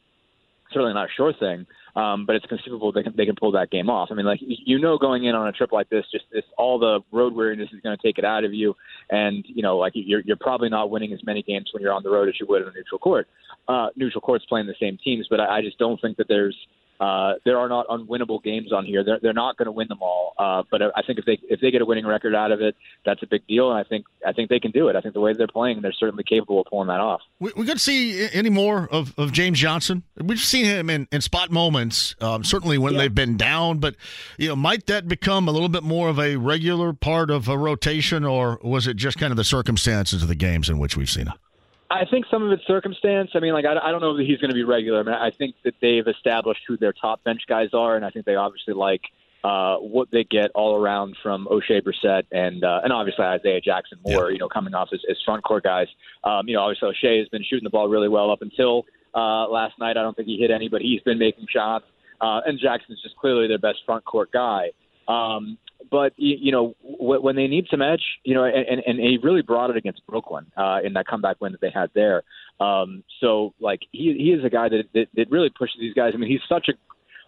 [0.72, 3.70] Certainly not a sure thing, um, but it's conceivable they can they can pull that
[3.70, 4.08] game off.
[4.10, 6.78] I mean, like you know, going in on a trip like this, just this all
[6.78, 8.74] the road weariness is going to take it out of you,
[9.10, 12.02] and you know, like you're you're probably not winning as many games when you're on
[12.02, 13.28] the road as you would in a neutral court.
[13.68, 16.56] Uh, neutral courts playing the same teams, but I, I just don't think that there's
[17.00, 19.04] uh, there are not unwinnable games on here.
[19.04, 20.34] They're, they're not going to win them all.
[20.38, 22.76] Uh, but I think if they if they get a winning record out of it,
[23.04, 23.70] that's a big deal.
[23.70, 24.96] And I think I think they can do it.
[24.96, 27.20] I think the way they're playing, they're certainly capable of pulling that off.
[27.40, 30.04] We, we could see any more of, of James Johnson.
[30.22, 33.00] We've seen him in, in spot moments, um, certainly when yeah.
[33.00, 33.78] they've been down.
[33.78, 33.96] But
[34.38, 37.58] you know, might that become a little bit more of a regular part of a
[37.58, 41.10] rotation, or was it just kind of the circumstances of the games in which we've
[41.10, 41.34] seen him?
[41.90, 43.30] I think some of it's circumstance.
[43.34, 45.00] I mean, like I, I don't know that he's going to be regular.
[45.00, 48.10] I mean, I think that they've established who their top bench guys are, and I
[48.10, 49.02] think they obviously like
[49.44, 53.98] uh, what they get all around from Oshae Brissett and uh, and obviously Isaiah Jackson
[54.04, 54.30] Moore.
[54.30, 54.32] Yeah.
[54.32, 55.88] You know, coming off as, as front court guys.
[56.24, 59.46] Um, you know, obviously Oshae has been shooting the ball really well up until uh,
[59.48, 59.96] last night.
[59.98, 61.84] I don't think he hit any, but he's been making shots.
[62.20, 64.70] Uh, and Jackson's just clearly their best front court guy.
[65.08, 65.58] Um,
[65.90, 69.70] but you know when they need some edge, you know, and, and he really brought
[69.70, 72.22] it against Brooklyn uh, in that comeback win that they had there.
[72.60, 76.12] Um, so like he he is a guy that, that that really pushes these guys.
[76.14, 76.72] I mean, he's such a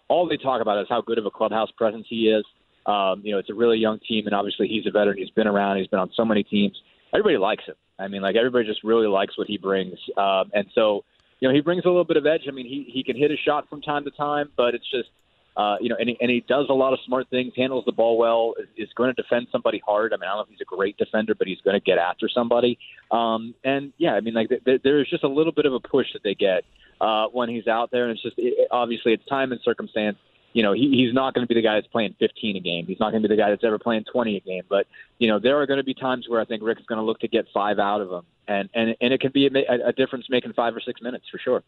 [0.07, 2.45] all they talk about is how good of a clubhouse presence he is.
[2.85, 5.17] Um, you know, it's a really young team, and obviously he's a veteran.
[5.17, 5.77] He's been around.
[5.77, 6.77] He's been on so many teams.
[7.13, 7.75] Everybody likes him.
[7.99, 9.97] I mean, like everybody just really likes what he brings.
[10.15, 11.03] Um, and so,
[11.39, 12.41] you know, he brings a little bit of edge.
[12.47, 15.09] I mean, he he can hit a shot from time to time, but it's just
[15.57, 17.91] uh, you know, and he, and he does a lot of smart things, handles the
[17.91, 20.13] ball well, is, is going to defend somebody hard.
[20.13, 21.97] I mean, I don't know if he's a great defender, but he's going to get
[21.97, 22.77] after somebody.
[23.09, 26.05] Um, and yeah, I mean, like th- there's just a little bit of a push
[26.13, 26.63] that they get
[27.01, 30.17] uh, when he's out there, and it's just it, obviously it's time and circumstance.
[30.53, 32.85] You know, he, he's not going to be the guy that's playing 15 a game.
[32.85, 34.63] He's not going to be the guy that's ever playing 20 a game.
[34.69, 34.85] But
[35.17, 37.19] you know, there are going to be times where I think Rick's going to look
[37.21, 40.27] to get five out of him, and and and it can be a, a difference
[40.29, 41.63] making five or six minutes for sure.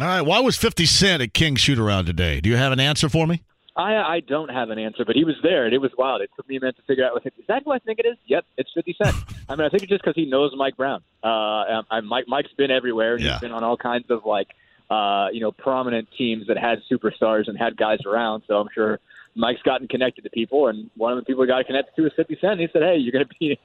[0.00, 0.22] All right.
[0.22, 2.40] Why was 50 Cent at King shoot around today?
[2.40, 3.42] Do you have an answer for me?
[3.76, 6.22] I I don't have an answer, but he was there, and it was wild.
[6.22, 7.20] It took me a minute to figure out.
[7.26, 8.16] Is that who I think it is?
[8.26, 9.16] Yep, it's Fifty Cent.
[9.48, 11.02] I mean, I think it's just because he knows Mike Brown.
[11.22, 13.18] Uh, I, Mike Mike's been everywhere.
[13.18, 13.32] Yeah.
[13.32, 14.48] He's been on all kinds of like,
[14.90, 18.44] uh, you know, prominent teams that had superstars and had guys around.
[18.46, 19.00] So I'm sure
[19.34, 22.12] Mike's gotten connected to people, and one of the people he got connected to is
[22.14, 22.60] Fifty Cent.
[22.60, 23.58] He said, "Hey, you're going to be."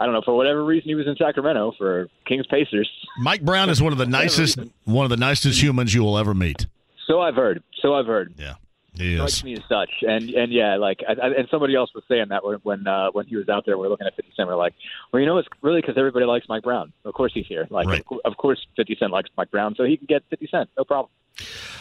[0.00, 2.90] I don't know for whatever reason he was in Sacramento for Kings Pacers.
[3.18, 6.32] Mike Brown is one of the nicest, one of the nicest humans you will ever
[6.32, 6.66] meet.
[7.06, 7.62] So I've heard.
[7.82, 8.34] So I've heard.
[8.38, 8.54] Yeah.
[8.94, 12.26] He strikes me as such, and and yeah, like I, and somebody else was saying
[12.30, 14.48] that when when, uh, when he was out there, we are looking at Fifty Cent.
[14.48, 14.74] We are like,
[15.12, 16.92] well, you know, it's really because everybody likes Mike Brown.
[17.04, 17.68] Of course, he's here.
[17.70, 18.04] Like, right.
[18.10, 20.84] of, of course, Fifty Cent likes Mike Brown, so he can get Fifty Cent, no
[20.84, 21.10] problem.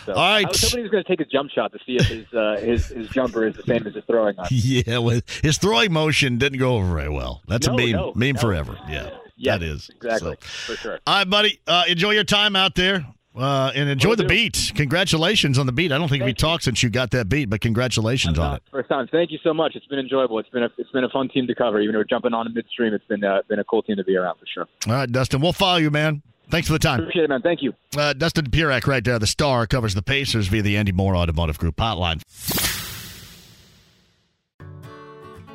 [0.06, 0.46] So, All right.
[0.46, 2.34] I was hoping he was going to take a jump shot to see if his
[2.34, 4.38] uh, his his jumper is the same as his throwing.
[4.40, 4.48] On.
[4.52, 7.42] Yeah, well, his throwing motion didn't go over very well.
[7.48, 8.42] That's no, a meme no, meme no.
[8.42, 8.78] forever.
[8.88, 9.10] Yeah,
[9.44, 10.74] that is exactly so.
[10.74, 11.00] for sure.
[11.06, 11.60] All right, buddy.
[11.68, 13.06] Uh, enjoy your time out there.
[13.36, 14.72] Uh, and enjoy the beat.
[14.76, 15.92] Congratulations on the beat.
[15.92, 18.64] I don't think Thank we talked since you got that beat, but congratulations on it.
[18.72, 19.08] First time.
[19.08, 19.76] Thank you so much.
[19.76, 20.40] It's been enjoyable.
[20.40, 21.80] It's been a it's been a fun team to cover.
[21.80, 24.04] Even though we're jumping on in midstream, it's been uh, been a cool team to
[24.04, 24.68] be around for sure.
[24.88, 25.42] All right, Dustin.
[25.42, 26.22] We'll follow you, man.
[26.50, 27.02] Thanks for the time.
[27.02, 27.42] Appreciate it, man.
[27.42, 27.74] Thank you.
[27.96, 31.58] Uh, Dustin Dopirak, right there, the star, covers the Pacers via the Andy Mohr Automotive
[31.60, 32.22] Group hotline.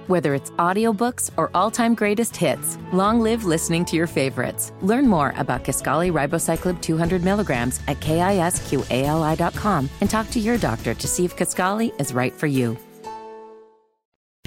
[0.07, 4.71] Whether it's audiobooks or all-time greatest hits, long live listening to your favorites.
[4.83, 11.09] Learn more about Kisqali Ribociclib 200 milligrams at kisqali.com and talk to your doctor to
[11.09, 12.77] see if Kisqali is right for you.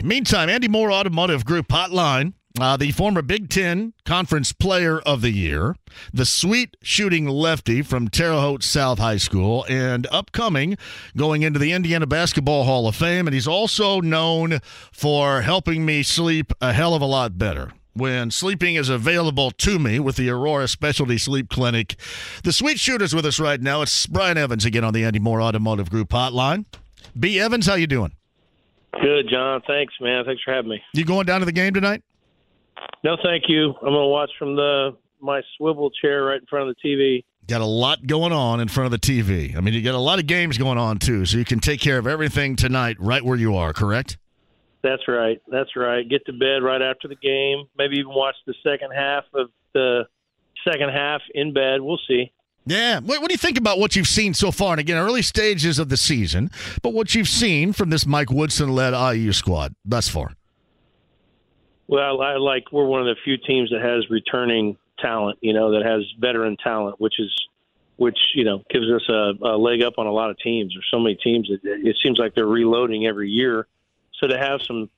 [0.03, 5.31] Meantime, Andy Mohr Automotive Group hotline uh, the former Big Ten Conference Player of the
[5.31, 5.75] Year,
[6.13, 10.77] the sweet shooting lefty from Terre Haute South High School, and upcoming
[11.15, 13.27] going into the Indiana Basketball Hall of Fame.
[13.27, 14.59] And he's also known
[14.91, 19.79] for helping me sleep a hell of a lot better when sleeping is available to
[19.79, 21.95] me with the Aurora Specialty Sleep Clinic.
[22.43, 23.81] The sweet shooter's with us right now.
[23.81, 26.65] It's Brian Evans again on the Andy Mohr Automotive Group hotline.
[27.17, 27.39] B.
[27.39, 28.13] Evans, how you doing?
[29.01, 29.61] Good, John.
[29.67, 30.25] Thanks, man.
[30.25, 30.81] Thanks for having me.
[30.93, 32.03] You going down to the game tonight?
[33.03, 33.69] No, thank you.
[33.69, 37.23] I'm going to watch from the my swivel chair right in front of the TV.
[37.47, 39.55] Got a lot going on in front of the TV.
[39.55, 41.79] I mean, you got a lot of games going on too, so you can take
[41.79, 43.73] care of everything tonight right where you are.
[43.73, 44.17] Correct?
[44.83, 45.41] That's right.
[45.47, 46.07] That's right.
[46.07, 47.65] Get to bed right after the game.
[47.77, 50.03] Maybe even watch the second half of the
[50.69, 51.81] second half in bed.
[51.81, 52.31] We'll see.
[52.65, 52.99] Yeah.
[52.99, 54.73] What, what, do you think about what you've seen so far?
[54.73, 56.51] And again, early stages of the season,
[56.81, 60.33] but what you've seen from this Mike Woodson led IU squad thus far?
[61.87, 65.71] Well, I like we're one of the few teams that has returning talent, you know,
[65.71, 67.33] that has veteran talent, which is
[67.95, 70.73] which you know gives us a, a leg up on a lot of teams.
[70.73, 73.67] There's so many teams that it seems like they're reloading every year.
[74.19, 74.89] So to have some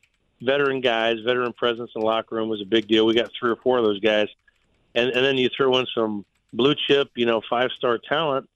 [0.42, 3.06] veteran guys, veteran presence in the locker room was a big deal.
[3.06, 4.28] We got three or four of those guys,
[4.96, 8.50] and and then you throw in some blue chip, you know, five star talent.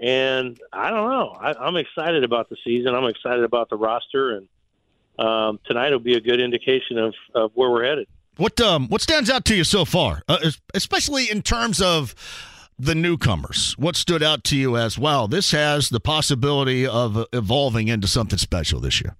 [0.00, 1.36] And I don't know.
[1.40, 2.94] I, I'm excited about the season.
[2.94, 4.48] I'm excited about the roster, and
[5.18, 8.08] um, tonight will be a good indication of, of where we're headed.
[8.36, 12.16] What um what stands out to you so far, uh, especially in terms of
[12.76, 15.28] the newcomers, what stood out to you as well?
[15.28, 19.14] This has the possibility of evolving into something special this year.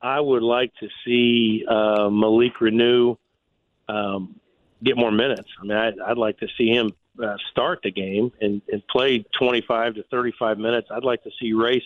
[0.00, 3.16] I would like to see uh, Malik Reneau
[3.88, 4.38] um,
[4.82, 5.48] get more minutes.
[5.60, 6.92] I mean, I'd, I'd like to see him
[7.22, 10.88] uh, start the game and, and play 25 to 35 minutes.
[10.90, 11.82] I'd like to see Race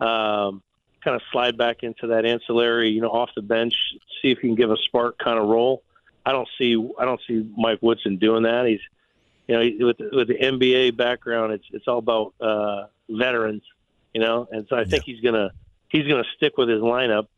[0.00, 0.62] um,
[1.06, 3.74] kind of slide back into that ancillary, you know, off the bench,
[4.20, 5.84] see if he can give a spark kind of role.
[6.26, 8.66] I don't see I don't see Mike Woodson doing that.
[8.66, 8.80] He's
[9.46, 13.62] you know with with the NBA background, it's it's all about uh, veterans,
[14.12, 15.52] you know, and so I think he's gonna
[15.88, 17.28] he's gonna stick with his lineup.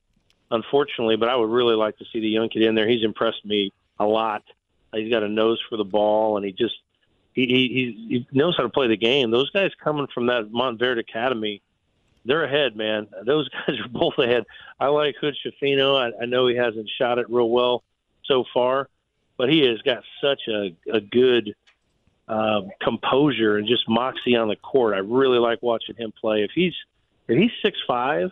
[0.51, 2.89] Unfortunately, but I would really like to see the young kid in there.
[2.89, 4.43] He's impressed me a lot.
[4.95, 6.77] He's got a nose for the ball, and he just
[7.35, 9.31] he he, he knows how to play the game.
[9.31, 11.61] Those guys coming from that Montverde Academy
[12.25, 13.09] they're ahead, man.
[13.25, 14.45] Those guys are both ahead.
[14.79, 15.97] I like Hood Schifino.
[15.97, 17.83] I, I know he hasn't shot it real well
[18.25, 18.89] so far,
[19.37, 21.55] but he has got such a, a good
[22.29, 24.95] um, composure and just moxie on the court.
[24.95, 26.43] I really like watching him play.
[26.43, 26.75] If he's
[27.27, 28.31] if he's six five,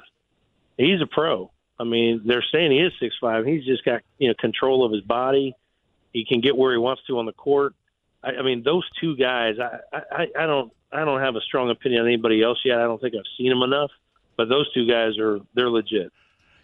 [0.77, 1.51] he's a pro.
[1.79, 3.47] I mean, they're saying he is six five.
[3.47, 5.55] He's just got you know control of his body.
[6.13, 7.75] He can get where he wants to on the court.
[8.23, 9.57] I, I mean, those two guys.
[9.59, 12.79] I, I I don't I don't have a strong opinion on anybody else yet.
[12.79, 13.91] I don't think I've seen them enough,
[14.37, 16.13] but those two guys are they're legit.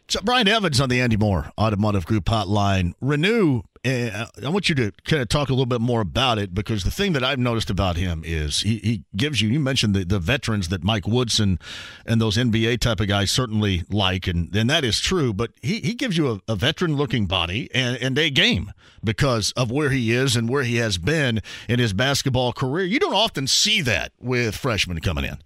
[0.08, 2.94] So Brian Evans on the Andy Mohr Automotive Group hotline.
[3.02, 3.62] Reneau.
[3.84, 6.84] Uh, I want you to kind of talk a little bit more about it because
[6.84, 9.48] the thing that I've noticed about him is he, he gives you.
[9.48, 11.58] You mentioned the, the veterans that Mike Woodson
[12.06, 15.32] and those NBA type of guys certainly like, and, and that is true.
[15.32, 18.72] But he, he gives you a, a veteran looking body and, and a game
[19.02, 22.84] because of where he is and where he has been in his basketball career.
[22.84, 25.38] You don't often see that with freshmen coming in.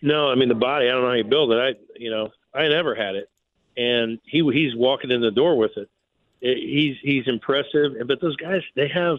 [0.00, 0.86] No, I mean the body.
[0.86, 1.56] I don't know how you build it.
[1.56, 3.30] I you know I never had it,
[3.76, 5.88] and he he's walking in the door with it.
[6.40, 9.18] it he's he's impressive, but those guys they have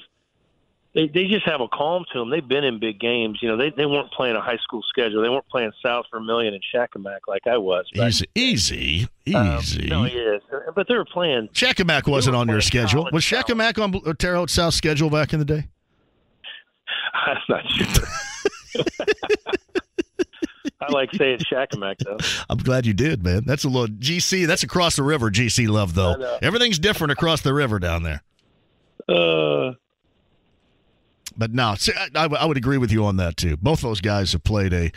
[0.94, 2.30] they they just have a calm to them.
[2.30, 3.40] They've been in big games.
[3.42, 5.22] You know, they they weren't playing a high school schedule.
[5.22, 7.86] They weren't playing South Vermillion and Shakamak like I was.
[7.96, 9.84] Easy, easy, easy.
[9.84, 10.42] Um, no, he is.
[10.76, 11.50] But they were playing.
[11.54, 13.10] Shakamak wasn't on your schedule.
[13.12, 15.68] Was Shakamak on Terre Haute South schedule back in the day?
[17.14, 18.08] I'm not sure.
[20.88, 22.18] I like saying Shakamak though.
[22.50, 23.44] I'm glad you did, man.
[23.46, 24.48] That's a little GC.
[24.48, 25.30] That's across the river.
[25.32, 26.38] GC love though.
[26.42, 28.24] Everything's different across the river down there.
[29.08, 29.74] Uh.
[31.36, 33.58] But no, see, I, I would agree with you on that too.
[33.58, 34.92] Both those guys have played a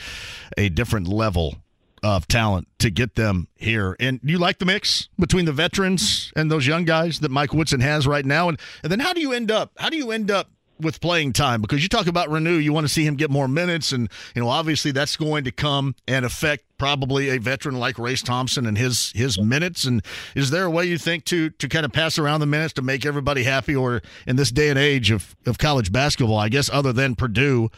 [0.58, 1.56] a different level
[2.02, 3.96] of talent to get them here.
[3.98, 7.80] And you like the mix between the veterans and those young guys that Mike Woodson
[7.80, 8.48] has right now.
[8.48, 9.72] And and then how do you end up?
[9.78, 10.50] How do you end up
[10.80, 13.48] with playing time because you talk about Reneau, you want to see him get more
[13.48, 17.98] minutes, and you know obviously that's going to come and affect probably a veteran like
[17.98, 19.84] Race Thompson and his his minutes.
[19.84, 20.02] And
[20.34, 22.82] is there a way you think to to kind of pass around the minutes to
[22.82, 26.70] make everybody happy, or in this day and age of of college basketball, I guess
[26.70, 27.70] other than Purdue,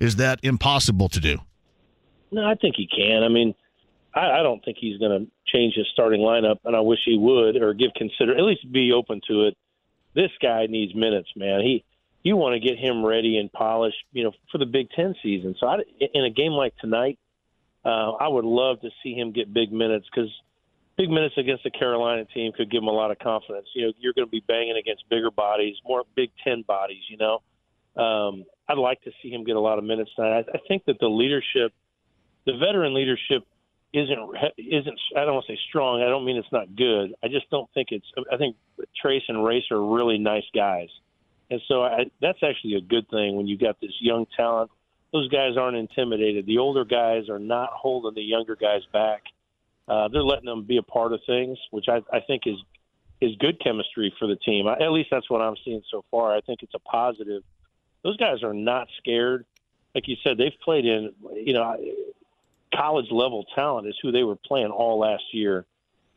[0.00, 1.38] is that impossible to do?
[2.30, 3.22] No, I think he can.
[3.22, 3.54] I mean.
[4.14, 7.16] I, I don't think he's going to change his starting lineup, and I wish he
[7.16, 9.56] would, or give consider at least be open to it.
[10.14, 11.62] This guy needs minutes, man.
[11.62, 11.82] He
[12.22, 15.54] you want to get him ready and polished, you know, for the Big Ten season.
[15.58, 15.78] So I,
[16.14, 17.18] in a game like tonight,
[17.84, 20.30] uh, I would love to see him get big minutes because
[20.96, 23.66] big minutes against the Carolina team could give him a lot of confidence.
[23.74, 27.02] You know, you're going to be banging against bigger bodies, more Big Ten bodies.
[27.08, 30.46] You know, um, I'd like to see him get a lot of minutes tonight.
[30.46, 31.72] I, I think that the leadership,
[32.46, 33.44] the veteran leadership,
[33.92, 34.18] isn't
[34.56, 36.02] isn't I don't want to say strong.
[36.02, 37.14] I don't mean it's not good.
[37.22, 38.06] I just don't think it's.
[38.32, 38.56] I think
[39.04, 40.88] Trayce and Race are really nice guys.
[41.52, 44.70] And so I, that's actually a good thing when you've got this young talent.
[45.12, 46.46] Those guys aren't intimidated.
[46.46, 49.24] The older guys are not holding the younger guys back.
[49.86, 52.56] Uh, they're letting them be a part of things, which I, I think is
[53.20, 54.66] is good chemistry for the team.
[54.66, 56.34] I, at least that's what I'm seeing so far.
[56.34, 57.42] I think it's a positive.
[58.02, 59.44] Those guys are not scared.
[59.94, 61.76] Like you said, they've played in you know
[62.74, 65.66] college level talent is who they were playing all last year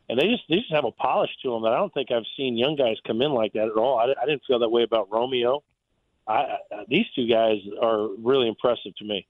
[0.10, 2.26] and they just they just have a polish to them that I don't think I've
[2.38, 3.97] seen young guys come in like that at all.
[3.97, 5.64] I, I didn't feel that way about Romeo.
[6.28, 9.28] I, I, these two guys are really impressive to me.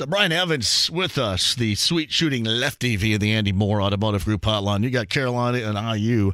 [0.00, 4.42] So Brian Evans with us, the sweet shooting lefty via the Andy Mohr Automotive Group
[4.42, 4.82] hotline.
[4.82, 6.32] You got Carolina and IU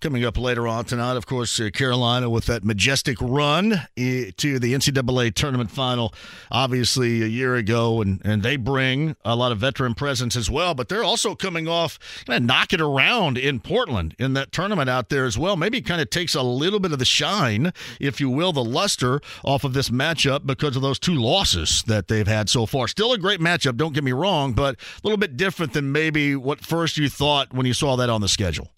[0.00, 1.16] coming up later on tonight.
[1.16, 6.12] Of course, uh, Carolina with that majestic run uh, to the NCAA tournament final,
[6.50, 10.74] obviously a year ago, and, and they bring a lot of veteran presence as well.
[10.74, 14.90] But they're also coming off kind of knock it around in Portland in that tournament
[14.90, 15.56] out there as well.
[15.56, 19.20] Maybe kind of takes a little bit of the shine, if you will, the luster
[19.44, 22.88] off of this matchup because of those two losses that they've had so far.
[22.88, 26.36] Still a great matchup, don't get me wrong, but a little bit different than maybe
[26.36, 28.70] what first you thought when you saw that on the schedule.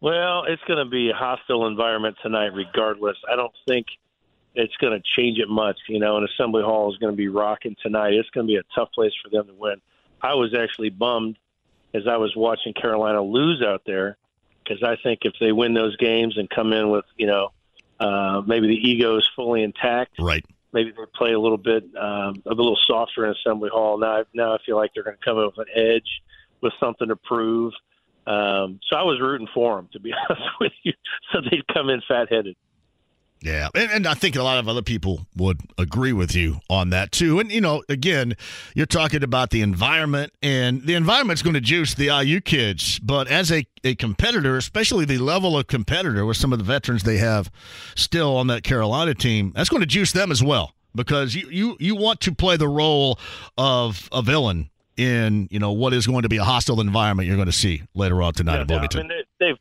[0.00, 3.16] Well, it's going to be a hostile environment tonight, regardless.
[3.30, 3.86] I don't think
[4.54, 5.78] it's going to change it much.
[5.88, 8.12] You know, and Assembly Hall is going to be rocking tonight.
[8.12, 9.80] It's going to be a tough place for them to win.
[10.22, 11.38] I was actually bummed
[11.94, 14.16] as I was watching Carolina lose out there
[14.62, 17.52] because I think if they win those games and come in with you know
[17.98, 20.44] uh, maybe the ego is fully intact, right?
[20.72, 23.98] Maybe they play a little bit um, a little softer in Assembly Hall.
[23.98, 26.22] Now, now I feel like they're going to come in with an edge,
[26.60, 27.72] with something to prove.
[28.26, 30.92] Um, so I was rooting for them, to be honest with you,
[31.32, 32.56] so they'd come in fat headed.
[33.40, 36.90] Yeah, and, and, I think a lot of other people would agree with you on
[36.90, 37.38] that too.
[37.38, 38.34] And you know, again,
[38.74, 42.98] you're talking about the environment, and the environment's going to juice the IU kids.
[42.98, 47.04] But as a, a competitor, especially the level of competitor with some of the veterans
[47.04, 47.50] they have
[47.94, 51.76] still on that Carolina team, that's going to juice them as well because you you,
[51.78, 53.20] you want to play the role
[53.56, 57.36] of a villain in you know what is going to be a hostile environment you're
[57.36, 58.98] going to see later on tonight yeah, at Bloomington.
[58.98, 59.58] I mean, they, have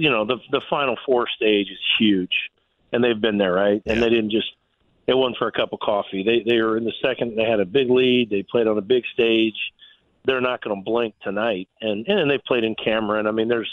[0.00, 2.30] you know the the Final Four stage is huge
[2.96, 3.82] and they've been there, right?
[3.84, 4.48] And they didn't just
[5.06, 6.24] it wasn't for a cup of coffee.
[6.24, 7.36] They they were in the second.
[7.36, 8.30] They had a big lead.
[8.30, 9.54] They played on a big stage.
[10.24, 13.26] They're not going to blink tonight, and and they've played in Cameron.
[13.26, 13.70] I mean, there's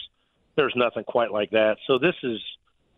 [0.56, 1.78] there's nothing quite like that.
[1.88, 2.40] So this is,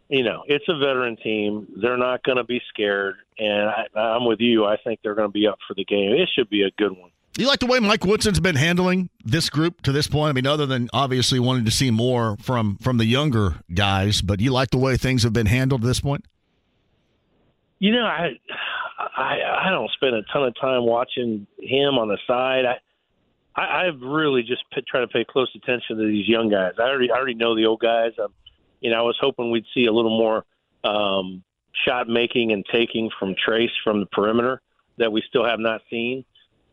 [0.09, 1.67] you know, it's a veteran team.
[1.81, 4.65] They're not going to be scared, and I, I'm with you.
[4.65, 6.11] I think they're going to be up for the game.
[6.11, 7.11] It should be a good one.
[7.37, 10.29] You like the way Mike Woodson's been handling this group to this point?
[10.29, 14.39] I mean, other than obviously wanting to see more from from the younger guys, but
[14.39, 16.23] you like the way things have been handled to this point?
[17.79, 18.39] You know, I
[19.17, 22.63] I, I don't spend a ton of time watching him on the side.
[22.65, 22.79] I
[23.53, 26.73] I, I've really just try to pay close attention to these young guys.
[26.79, 28.11] I already I already know the old guys.
[28.17, 28.33] I'm,
[28.79, 30.45] you know, I was hoping we'd see a little more
[30.85, 31.43] um,
[31.85, 34.61] shot making and taking from Trayce from the perimeter
[34.97, 36.23] that we still have not seen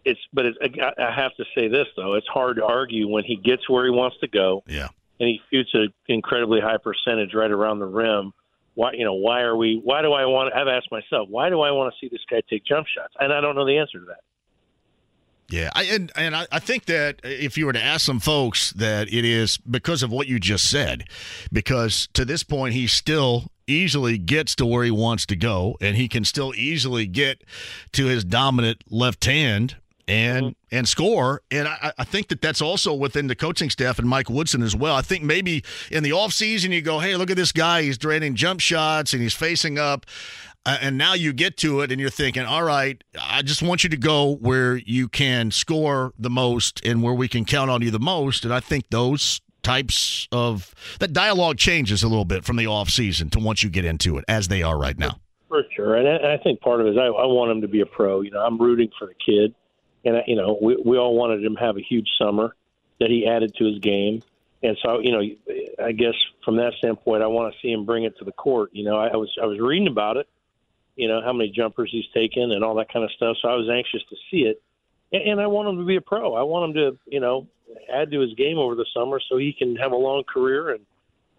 [0.05, 0.59] it's but it's,
[0.99, 3.91] I have to say this though, it's hard to argue when he gets where he
[3.91, 4.63] wants to go.
[4.67, 4.89] Yeah.
[5.21, 8.33] And he shoots an incredibly high percentage right around the rim.
[8.75, 9.81] Why you know why are we?
[9.83, 10.55] Why do I want?
[10.55, 13.33] I've asked myself why do I want to see this guy take jump shots, and
[13.33, 14.21] I don't know the answer to that.
[15.53, 18.73] Yeah, I, and and I, I think that if you were to ask some folks
[18.73, 21.05] that it is because of what you just said,
[21.53, 25.97] because to this point he still easily gets to where he wants to go, and
[25.97, 27.45] he can still easily get
[27.93, 29.77] to his dominant left hand
[30.13, 30.77] and mm-hmm.
[30.77, 31.43] and score.
[31.51, 34.77] And I, I, think that that's also within the coaching staff and Mike Woodson as
[34.77, 34.95] well.
[34.95, 37.83] I think maybe in the offseason you go, hey, look at this guy.
[37.83, 40.05] He's draining jump shots and he's facing up.
[40.65, 43.83] Uh, and now you get to it and you're thinking, all right, I just want
[43.83, 47.83] you to go where you can score the most and where we can count on
[47.83, 48.45] you the most.
[48.45, 53.31] And I think those types of that dialogue changes a little bit from the offseason
[53.33, 55.19] to once you get into it as they are right now.
[55.49, 55.97] For sure.
[55.97, 57.87] And I, I think part of it is I, I want him to be a
[57.87, 58.21] pro.
[58.21, 59.55] You know, I'm rooting for the kid
[60.05, 62.55] and you know we we all wanted him to have a huge summer
[63.01, 64.23] that he added to his game,
[64.63, 65.23] and so you know
[65.85, 66.15] I guess
[66.45, 68.71] from that standpoint I want to see him bring it to the court.
[68.73, 70.29] You know I, I was I was reading about it,
[70.97, 73.37] you know how many jumpers he's taken and all that kind of stuff.
[73.41, 74.63] So I was anxious to see it,
[75.13, 76.35] and, and I want him to be a pro.
[76.35, 77.49] I want him to you know
[77.93, 80.85] add to his game over the summer so he can have a long career and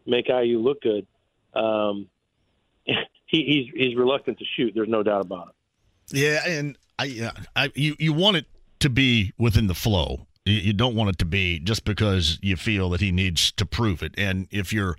[0.05, 1.05] make IU look good.
[1.53, 2.07] Um,
[2.85, 2.95] he,
[3.27, 4.73] he's he's reluctant to shoot.
[4.75, 6.17] There's no doubt about it.
[6.17, 8.45] Yeah, and I, I you you want it
[8.83, 10.27] to be within the flow.
[10.45, 14.03] You don't want it to be just because you feel that he needs to prove
[14.03, 14.13] it.
[14.17, 14.97] And if you're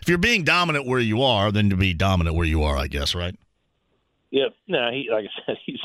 [0.00, 2.86] if you're being dominant where you are, then to be dominant where you are, I
[2.86, 3.36] guess, right?
[4.30, 4.54] Yep.
[4.66, 5.80] No, he like I said, he's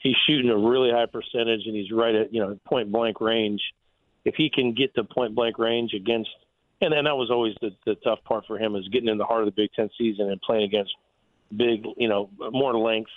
[0.00, 3.60] he's shooting a really high percentage, and he's right at you know point blank range.
[4.24, 6.30] If he can get to point blank range against,
[6.80, 9.24] and then that was always the, the tough part for him is getting in the
[9.24, 10.92] heart of the Big Ten season and playing against
[11.54, 13.10] big, you know, more length.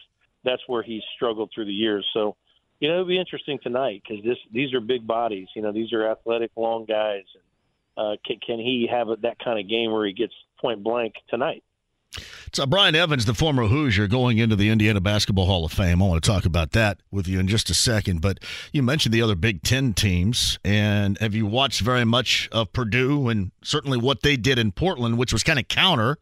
[0.44, 2.06] That's where he's struggled through the years.
[2.14, 2.36] So
[2.80, 5.48] you know, it'll be interesting tonight because this these are big bodies.
[5.56, 7.24] You know, these are athletic, long guys.
[7.34, 7.44] And,
[7.98, 11.16] uh, can, can he have a, that kind of game where he gets point blank
[11.30, 11.64] tonight?
[12.54, 16.02] So Brian Evans, the former Hoosier, going into the Indiana Basketball Hall of Fame.
[16.02, 18.22] I want to talk about that with you in just a second.
[18.22, 18.40] But
[18.72, 23.28] you mentioned the other Big Ten teams, and have you watched very much of Purdue
[23.28, 26.18] and certainly what they did in Portland, which was kind of counter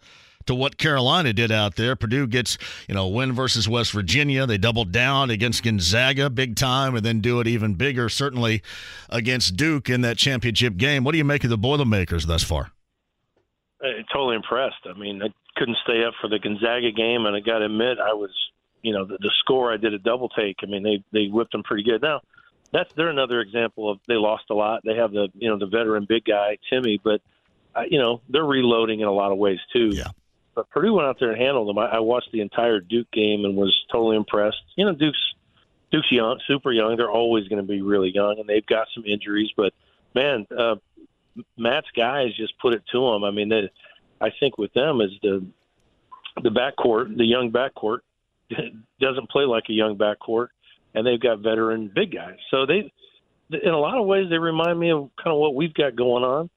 [0.46, 1.96] to what Carolina did out there.
[1.96, 2.58] Purdue gets,
[2.88, 4.46] you know, win versus West Virginia.
[4.46, 8.62] They doubled down against Gonzaga big time and then do it even bigger, certainly
[9.10, 11.04] against Duke in that championship game.
[11.04, 12.72] What do you make of the Boilermakers thus far?
[13.84, 14.86] Uh, totally impressed.
[14.86, 15.28] I mean, I
[15.58, 18.32] couldn't stay up for the Gonzaga game, and I got to admit, I was,
[18.82, 19.72] you know, the, the score.
[19.74, 20.58] I did a double take.
[20.64, 22.02] I mean, they they whipped them pretty good.
[22.02, 22.22] Now,
[22.72, 24.82] that's they're another example of they lost a lot.
[24.84, 27.22] They have the you know the veteran big guy Timme, but
[27.76, 29.92] uh, you know they're reloading in a lot of ways too.
[29.94, 30.08] Yeah.
[30.56, 31.78] But Purdue went out there and handled them.
[31.78, 34.64] I, I watched the entire Duke game and was totally impressed.
[34.76, 35.34] You know, Duke's
[35.92, 36.96] Duke's young, super young.
[36.98, 39.52] They're always going to be really young, and they've got some injuries.
[39.56, 39.74] But
[40.14, 40.76] man, uh,
[41.58, 43.24] Matt's guys just put it to them.
[43.24, 43.70] I mean, they,
[44.20, 45.46] I think with them is the
[46.42, 48.00] the backcourt, the young backcourt.
[49.00, 50.48] doesn't play like a young backcourt,
[50.94, 52.38] and they've got veteran big guys.
[52.52, 52.92] So they,
[53.50, 56.24] in a lot of ways, they remind me of kind of what we've got going
[56.24, 56.50] on.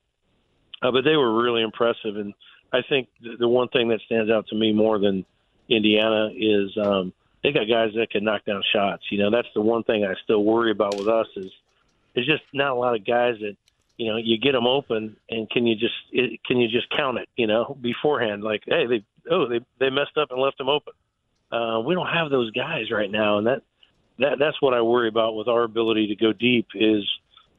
[0.81, 2.35] Uh, but they were really impressive, and
[2.73, 5.25] I think the, one thing that stands out to me more than
[5.69, 7.13] Indiana is um,
[7.43, 9.05] they got guys that can knock down shots.
[9.11, 11.51] You know, that's the one thing I still worry about with us is
[12.15, 13.57] there's just not a lot of guys that
[13.97, 17.19] you know you get them open and can you just it, can you just count
[17.19, 20.69] it you know beforehand like hey they oh they they messed up and left them
[20.69, 20.93] open.
[21.51, 23.63] Uh, we don't have those guys right now, and that
[24.19, 27.05] that that's what I worry about with our ability to go deep is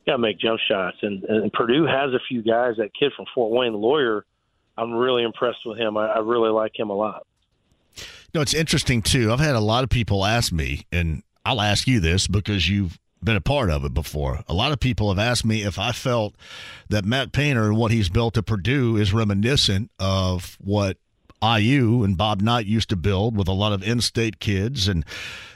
[0.05, 0.97] got to make jump shots.
[1.01, 2.75] And, and Purdue has a few guys.
[2.77, 4.25] That kid from Fort Wayne, Loyer,
[4.79, 5.97] I'm really impressed with him.
[5.97, 7.25] I, I really like him a lot.
[8.33, 9.31] No, it's interesting too.
[9.31, 12.97] I've had a lot of people ask me, and I'll ask you this because you've
[13.21, 14.43] been a part of it before.
[14.47, 16.35] A lot of people have asked me if I felt
[16.89, 20.97] that Matt Painter and what he's built at Purdue is reminiscent of what
[21.43, 25.05] IU and Bob Knight used to build with a lot of in-state kids and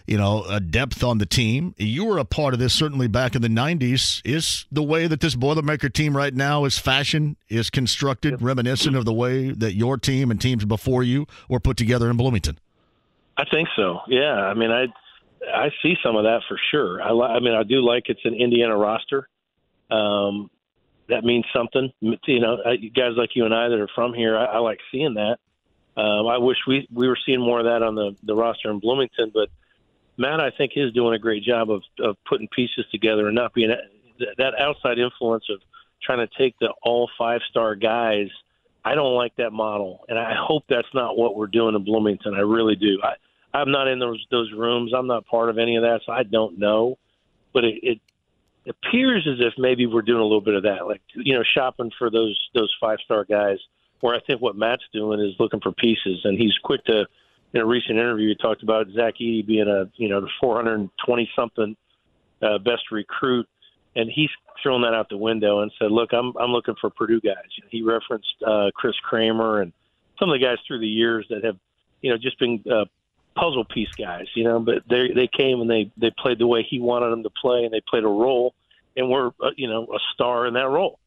[0.08, 1.74] you know a depth on the team.
[1.78, 4.22] You were a part of this certainly back in the '90s.
[4.26, 9.06] Is the way that this Boilermaker team right now is fashioned is constructed reminiscent of
[9.06, 12.60] the way that your team and teams before you were put together in Bloomington?
[13.38, 14.00] I think so.
[14.08, 14.86] Yeah, I mean, I
[15.54, 17.02] I see some of that for sure.
[17.02, 19.28] I, I mean, I do like it's an Indiana roster.
[19.92, 20.50] Um,
[21.10, 21.92] that means something.
[22.02, 22.58] You know,
[22.96, 25.38] guys like you and I that are from here, I, I like seeing that.
[25.96, 28.80] Um, I wish we we were seeing more of that on the the roster in
[28.80, 29.50] Bloomington, but
[30.18, 33.54] Matt, I think, is doing a great job of of putting pieces together and not
[33.54, 33.74] being
[34.38, 35.60] that outside influence of
[36.02, 38.28] trying to take the all five star guys.
[38.86, 42.34] I don't like that model, and I hope that's not what we're doing in Bloomington.
[42.34, 43.00] I really do.
[43.02, 43.14] I,
[43.58, 44.94] I'm not in those those rooms.
[44.96, 46.98] I'm not part of any of that, so I don't know.
[47.54, 48.00] But it, it
[48.68, 51.92] appears as if maybe we're doing a little bit of that, like you know, shopping
[51.98, 53.60] for those those five star guys
[54.04, 57.06] where I think what Matt's doing is looking for pieces, and he's quick to.
[57.54, 61.30] In a recent interview, he talked about Zach Edey being a you know the 420
[61.36, 61.78] something
[62.42, 63.48] uh, best recruit,
[63.96, 64.30] and he's
[64.62, 67.82] thrown that out the window and said, "Look, I'm I'm looking for Purdue guys." He
[67.82, 69.72] referenced uh, Chris Kramer and
[70.20, 71.58] some of the guys through the years that have
[72.02, 72.86] you know just been uh,
[73.38, 76.66] puzzle piece guys, you know, but they they came and they they played the way
[76.68, 78.56] he wanted them to play, and they played a role,
[78.98, 81.00] and were uh, you know a star in that role.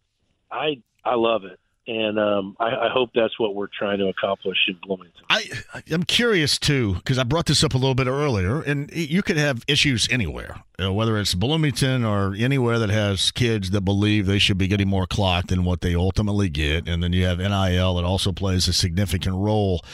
[0.51, 4.57] I I love it and um, I, I, hope that's what we're trying to accomplish
[4.67, 5.23] in Bloomington.
[5.31, 5.45] I
[5.91, 9.37] I'm curious too because I brought this up a little bit earlier, and you could
[9.37, 14.27] have issues anywhere, you know, whether it's Bloomington or anywhere that has kids that believe
[14.27, 17.39] they should be getting more clock than what they ultimately get, and then you have
[17.39, 19.85] NIL that also plays a significant role.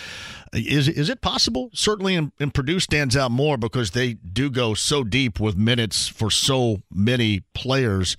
[0.54, 1.70] Is is it possible?
[1.72, 6.08] Certainly, in, in Purdue stands out more because they do go so deep with minutes
[6.08, 8.16] for so many players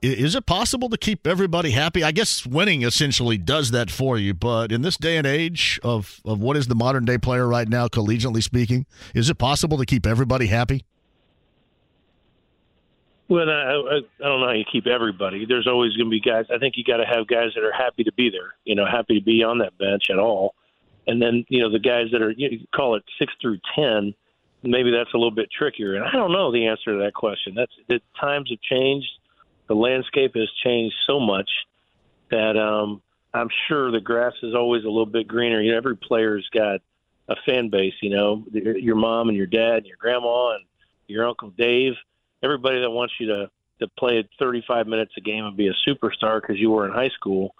[0.00, 2.04] is it possible to keep everybody happy?
[2.04, 6.20] I guess winning essentially does that for you, but in this day and age of,
[6.24, 9.84] of what is the modern day player right now, collegiately speaking, is it possible to
[9.84, 10.84] keep everybody happy?
[13.28, 15.44] Well, I, I don't know how you keep everybody.
[15.44, 16.46] There's always going to be guys.
[16.54, 18.54] I think you got to have guys that are happy to be there.
[18.64, 20.54] You know, happy to be on that bench at all.
[21.06, 24.14] And then you know the guys that are you call it six through ten.
[24.62, 25.94] Maybe that's a little bit trickier.
[25.94, 27.54] And I don't know the answer to that question.
[27.54, 29.08] That's times have changed
[29.68, 31.48] the landscape has changed so much
[32.30, 35.60] that um, I'm sure the grass is always a little bit greener.
[35.60, 36.80] You know, every player's got
[37.28, 37.94] a fan base.
[38.02, 40.64] You know, your mom and your dad and your grandma and
[41.06, 41.94] your uncle Dave.
[42.42, 43.50] Everybody that wants you to
[43.80, 47.10] to play 35 minutes a game and be a superstar because you were in high
[47.10, 47.54] school.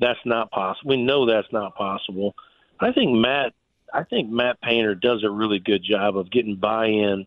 [0.00, 0.90] That's not possible.
[0.90, 2.34] We know that's not possible.
[2.80, 3.52] I think Matt.
[3.94, 7.26] I think Matt Painter does a really good job of getting buy-in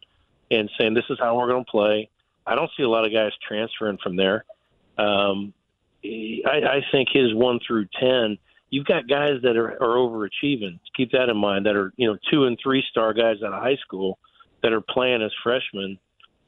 [0.50, 2.10] and saying this is how we're going to play.
[2.46, 4.46] I don't see a lot of guys transferring from there.
[4.98, 5.54] Um,
[6.04, 8.38] I, I think his one through ten,
[8.70, 10.80] you've got guys that are, are overachieving.
[10.96, 11.66] Keep that in mind.
[11.66, 14.20] That are you know two and three star guys out of high school
[14.62, 15.98] that are playing as freshmen.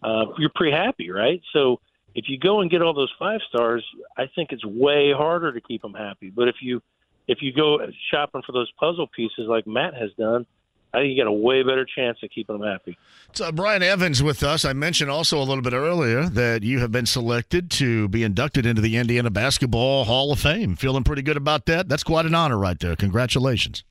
[0.03, 1.41] Uh, you're pretty happy, right?
[1.53, 1.79] So
[2.15, 3.85] if you go and get all those five stars,
[4.17, 6.29] I think it's way harder to keep them happy.
[6.29, 6.81] But if you
[7.27, 7.79] if you go
[8.11, 10.45] shopping for those puzzle pieces like Matt has done,
[10.93, 12.97] I think you got a way better chance of keeping them happy.
[13.33, 14.65] So Brian Evans with us.
[14.65, 18.65] I mentioned also a little bit earlier that you have been selected to be inducted
[18.65, 20.75] into the Indiana Basketball Hall of Fame.
[20.75, 21.89] Feeling pretty good about that?
[21.89, 22.95] That's quite an honor right there.
[22.95, 23.83] Congratulations.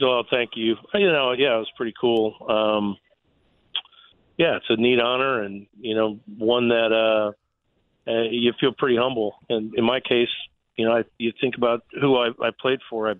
[0.00, 0.76] Well, thank you.
[0.94, 2.34] You know, yeah, it was pretty cool.
[2.48, 2.96] Um,
[4.36, 8.96] yeah, it's a neat honor, and you know, one that uh, uh, you feel pretty
[8.96, 9.36] humble.
[9.48, 10.28] And in my case,
[10.76, 13.10] you know, I, you think about who I, I played for.
[13.10, 13.14] I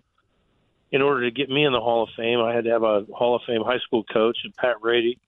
[0.93, 3.05] in order to get me in the Hall of Fame, I had to have a
[3.13, 5.19] Hall of Fame high school coach, and Pat Rady.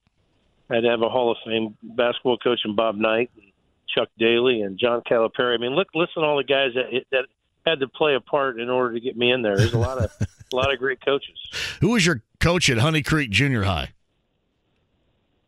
[0.69, 3.51] I had to have a Hall of Fame basketball coach, and Bob Knight, and
[3.93, 5.55] Chuck Daly, and John Calipari.
[5.55, 7.25] I mean, look, listen to all the guys that that
[7.65, 9.57] had to play a part in order to get me in there.
[9.57, 10.11] There's a lot of
[10.53, 11.37] a lot of great coaches.
[11.81, 13.93] Who was your coach at Honey Creek Junior High?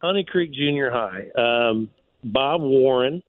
[0.02, 1.28] Honey Creek Junior High.
[1.38, 1.90] Um,
[2.24, 3.24] Bob Warren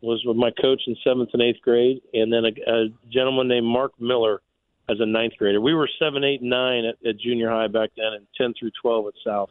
[0.00, 3.66] was with my coach in seventh and eighth grade, and then a, a gentleman named
[3.66, 4.40] Mark Miller
[4.88, 5.60] as a ninth grader.
[5.60, 9.06] We were seven, eight, nine at, at junior high back then, and ten through twelve
[9.06, 9.50] at South.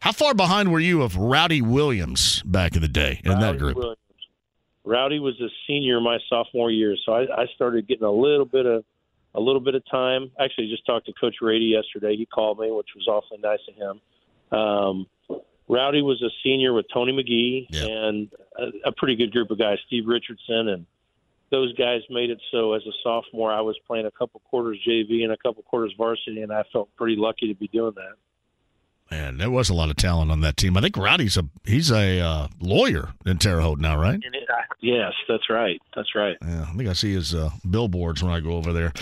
[0.00, 3.58] How far behind were you of Rowdy Williams back in the day in Rowdy that
[3.58, 3.76] group?
[3.76, 3.96] Williams.
[4.84, 8.66] Rowdy was a senior my sophomore year, so I, I started getting a little bit
[8.66, 8.84] of
[9.34, 10.30] a little bit of time.
[10.38, 12.16] Actually, just talked to Coach Rady yesterday.
[12.16, 14.58] He called me, which was awfully nice of him.
[14.58, 15.06] Um,
[15.68, 17.86] Rowdy was a senior with Tony McGee Yeah.
[18.06, 20.86] and a, a pretty good group of guys, Steve Richardson, and
[21.50, 25.22] those guys made it so as a sophomore I was playing a couple quarters JV
[25.22, 28.14] and a couple quarters varsity, and I felt pretty lucky to be doing that.
[29.10, 30.76] Man, there was a lot of talent on that team.
[30.76, 34.14] I think Rowdy's a he's a uh, lawyer in Terre Haute now, right?
[34.14, 35.80] And it, I, yes, that's right.
[35.94, 36.36] That's right.
[36.42, 38.92] Yeah, I think I see his uh, billboards when I go over there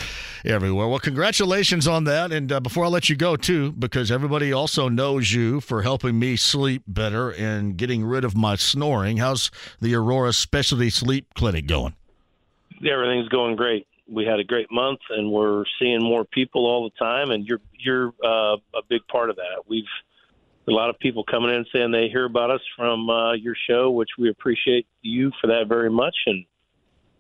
[0.45, 0.89] everywhere.
[0.89, 2.33] Well, congratulations on that.
[2.33, 6.19] And uh, before I let you go, too, because everybody also knows you for helping
[6.19, 9.51] me sleep better and getting rid of my snoring, how's
[9.81, 11.95] the Aurora Specialty Sleep Clinic going?
[12.87, 13.87] Everything's going great.
[14.09, 17.31] We had a great month, and we're seeing more people all the time.
[17.31, 19.63] And you're you're uh, a big part of that.
[19.67, 19.85] We've
[20.67, 23.91] a lot of people coming in saying they hear about us from uh, your show,
[23.91, 26.45] which we appreciate you for that very much, and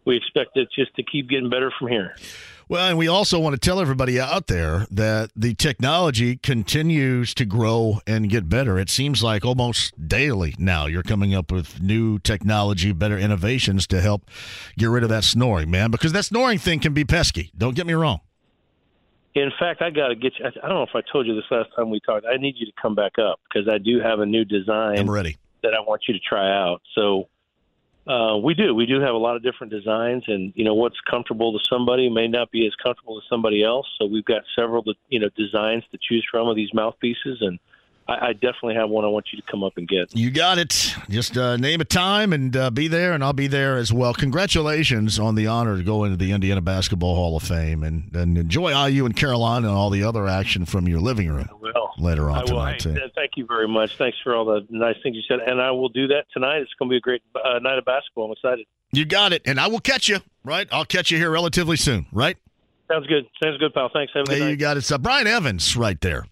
[0.04, 2.16] we expect it just to keep getting better from here.
[2.66, 7.44] Well, and we also want to tell everybody out there that the technology continues to
[7.44, 8.78] grow and get better.
[8.78, 14.00] It seems like almost daily now you're coming up with new technology, better innovations to
[14.00, 14.30] help
[14.78, 17.50] get rid of that snoring, man, because that snoring thing can be pesky.
[17.56, 18.20] Don't get me wrong.
[19.34, 20.46] In fact, I got to get you.
[20.46, 22.24] I don't know if I told you this last time we talked.
[22.24, 25.10] I need you to come back up because I do have a new design I'm
[25.10, 25.36] ready.
[25.62, 26.80] that I want you to try out.
[26.94, 27.28] So
[28.06, 28.74] uh, we do.
[28.74, 32.10] We do have a lot of different designs, and you know what's comfortable to somebody
[32.10, 33.86] may not be as comfortable to somebody else.
[33.98, 37.58] So we've got several, you know, designs to choose from of these mouthpieces, and
[38.06, 40.14] I, I definitely have one I want you to come up and get.
[40.14, 40.94] You got it.
[41.08, 44.12] Just uh, name a time and uh, be there, and I'll be there as well.
[44.14, 48.36] Congratulations on the honor to go into the Indiana Basketball Hall of Fame and, and
[48.36, 51.48] enjoy IU and Carolina and all the other action from your living room
[51.98, 52.46] later on I will.
[52.48, 53.96] tonight, Hey, thank you very much.
[53.96, 56.58] Thanks for all the nice things you said, and I will do that tonight.
[56.58, 58.26] It's going to be a great uh, night of basketball.
[58.26, 58.66] I'm excited.
[58.92, 59.42] You got it.
[59.46, 60.68] And I will catch you, right?
[60.70, 62.36] I'll catch you here relatively soon, right?
[62.90, 63.26] Sounds good.
[63.42, 63.90] Sounds good, pal.
[63.92, 64.12] Thanks.
[64.14, 64.50] Have a good Hey, night.
[64.50, 64.82] you got it.
[64.82, 66.26] So Brian Evans right there.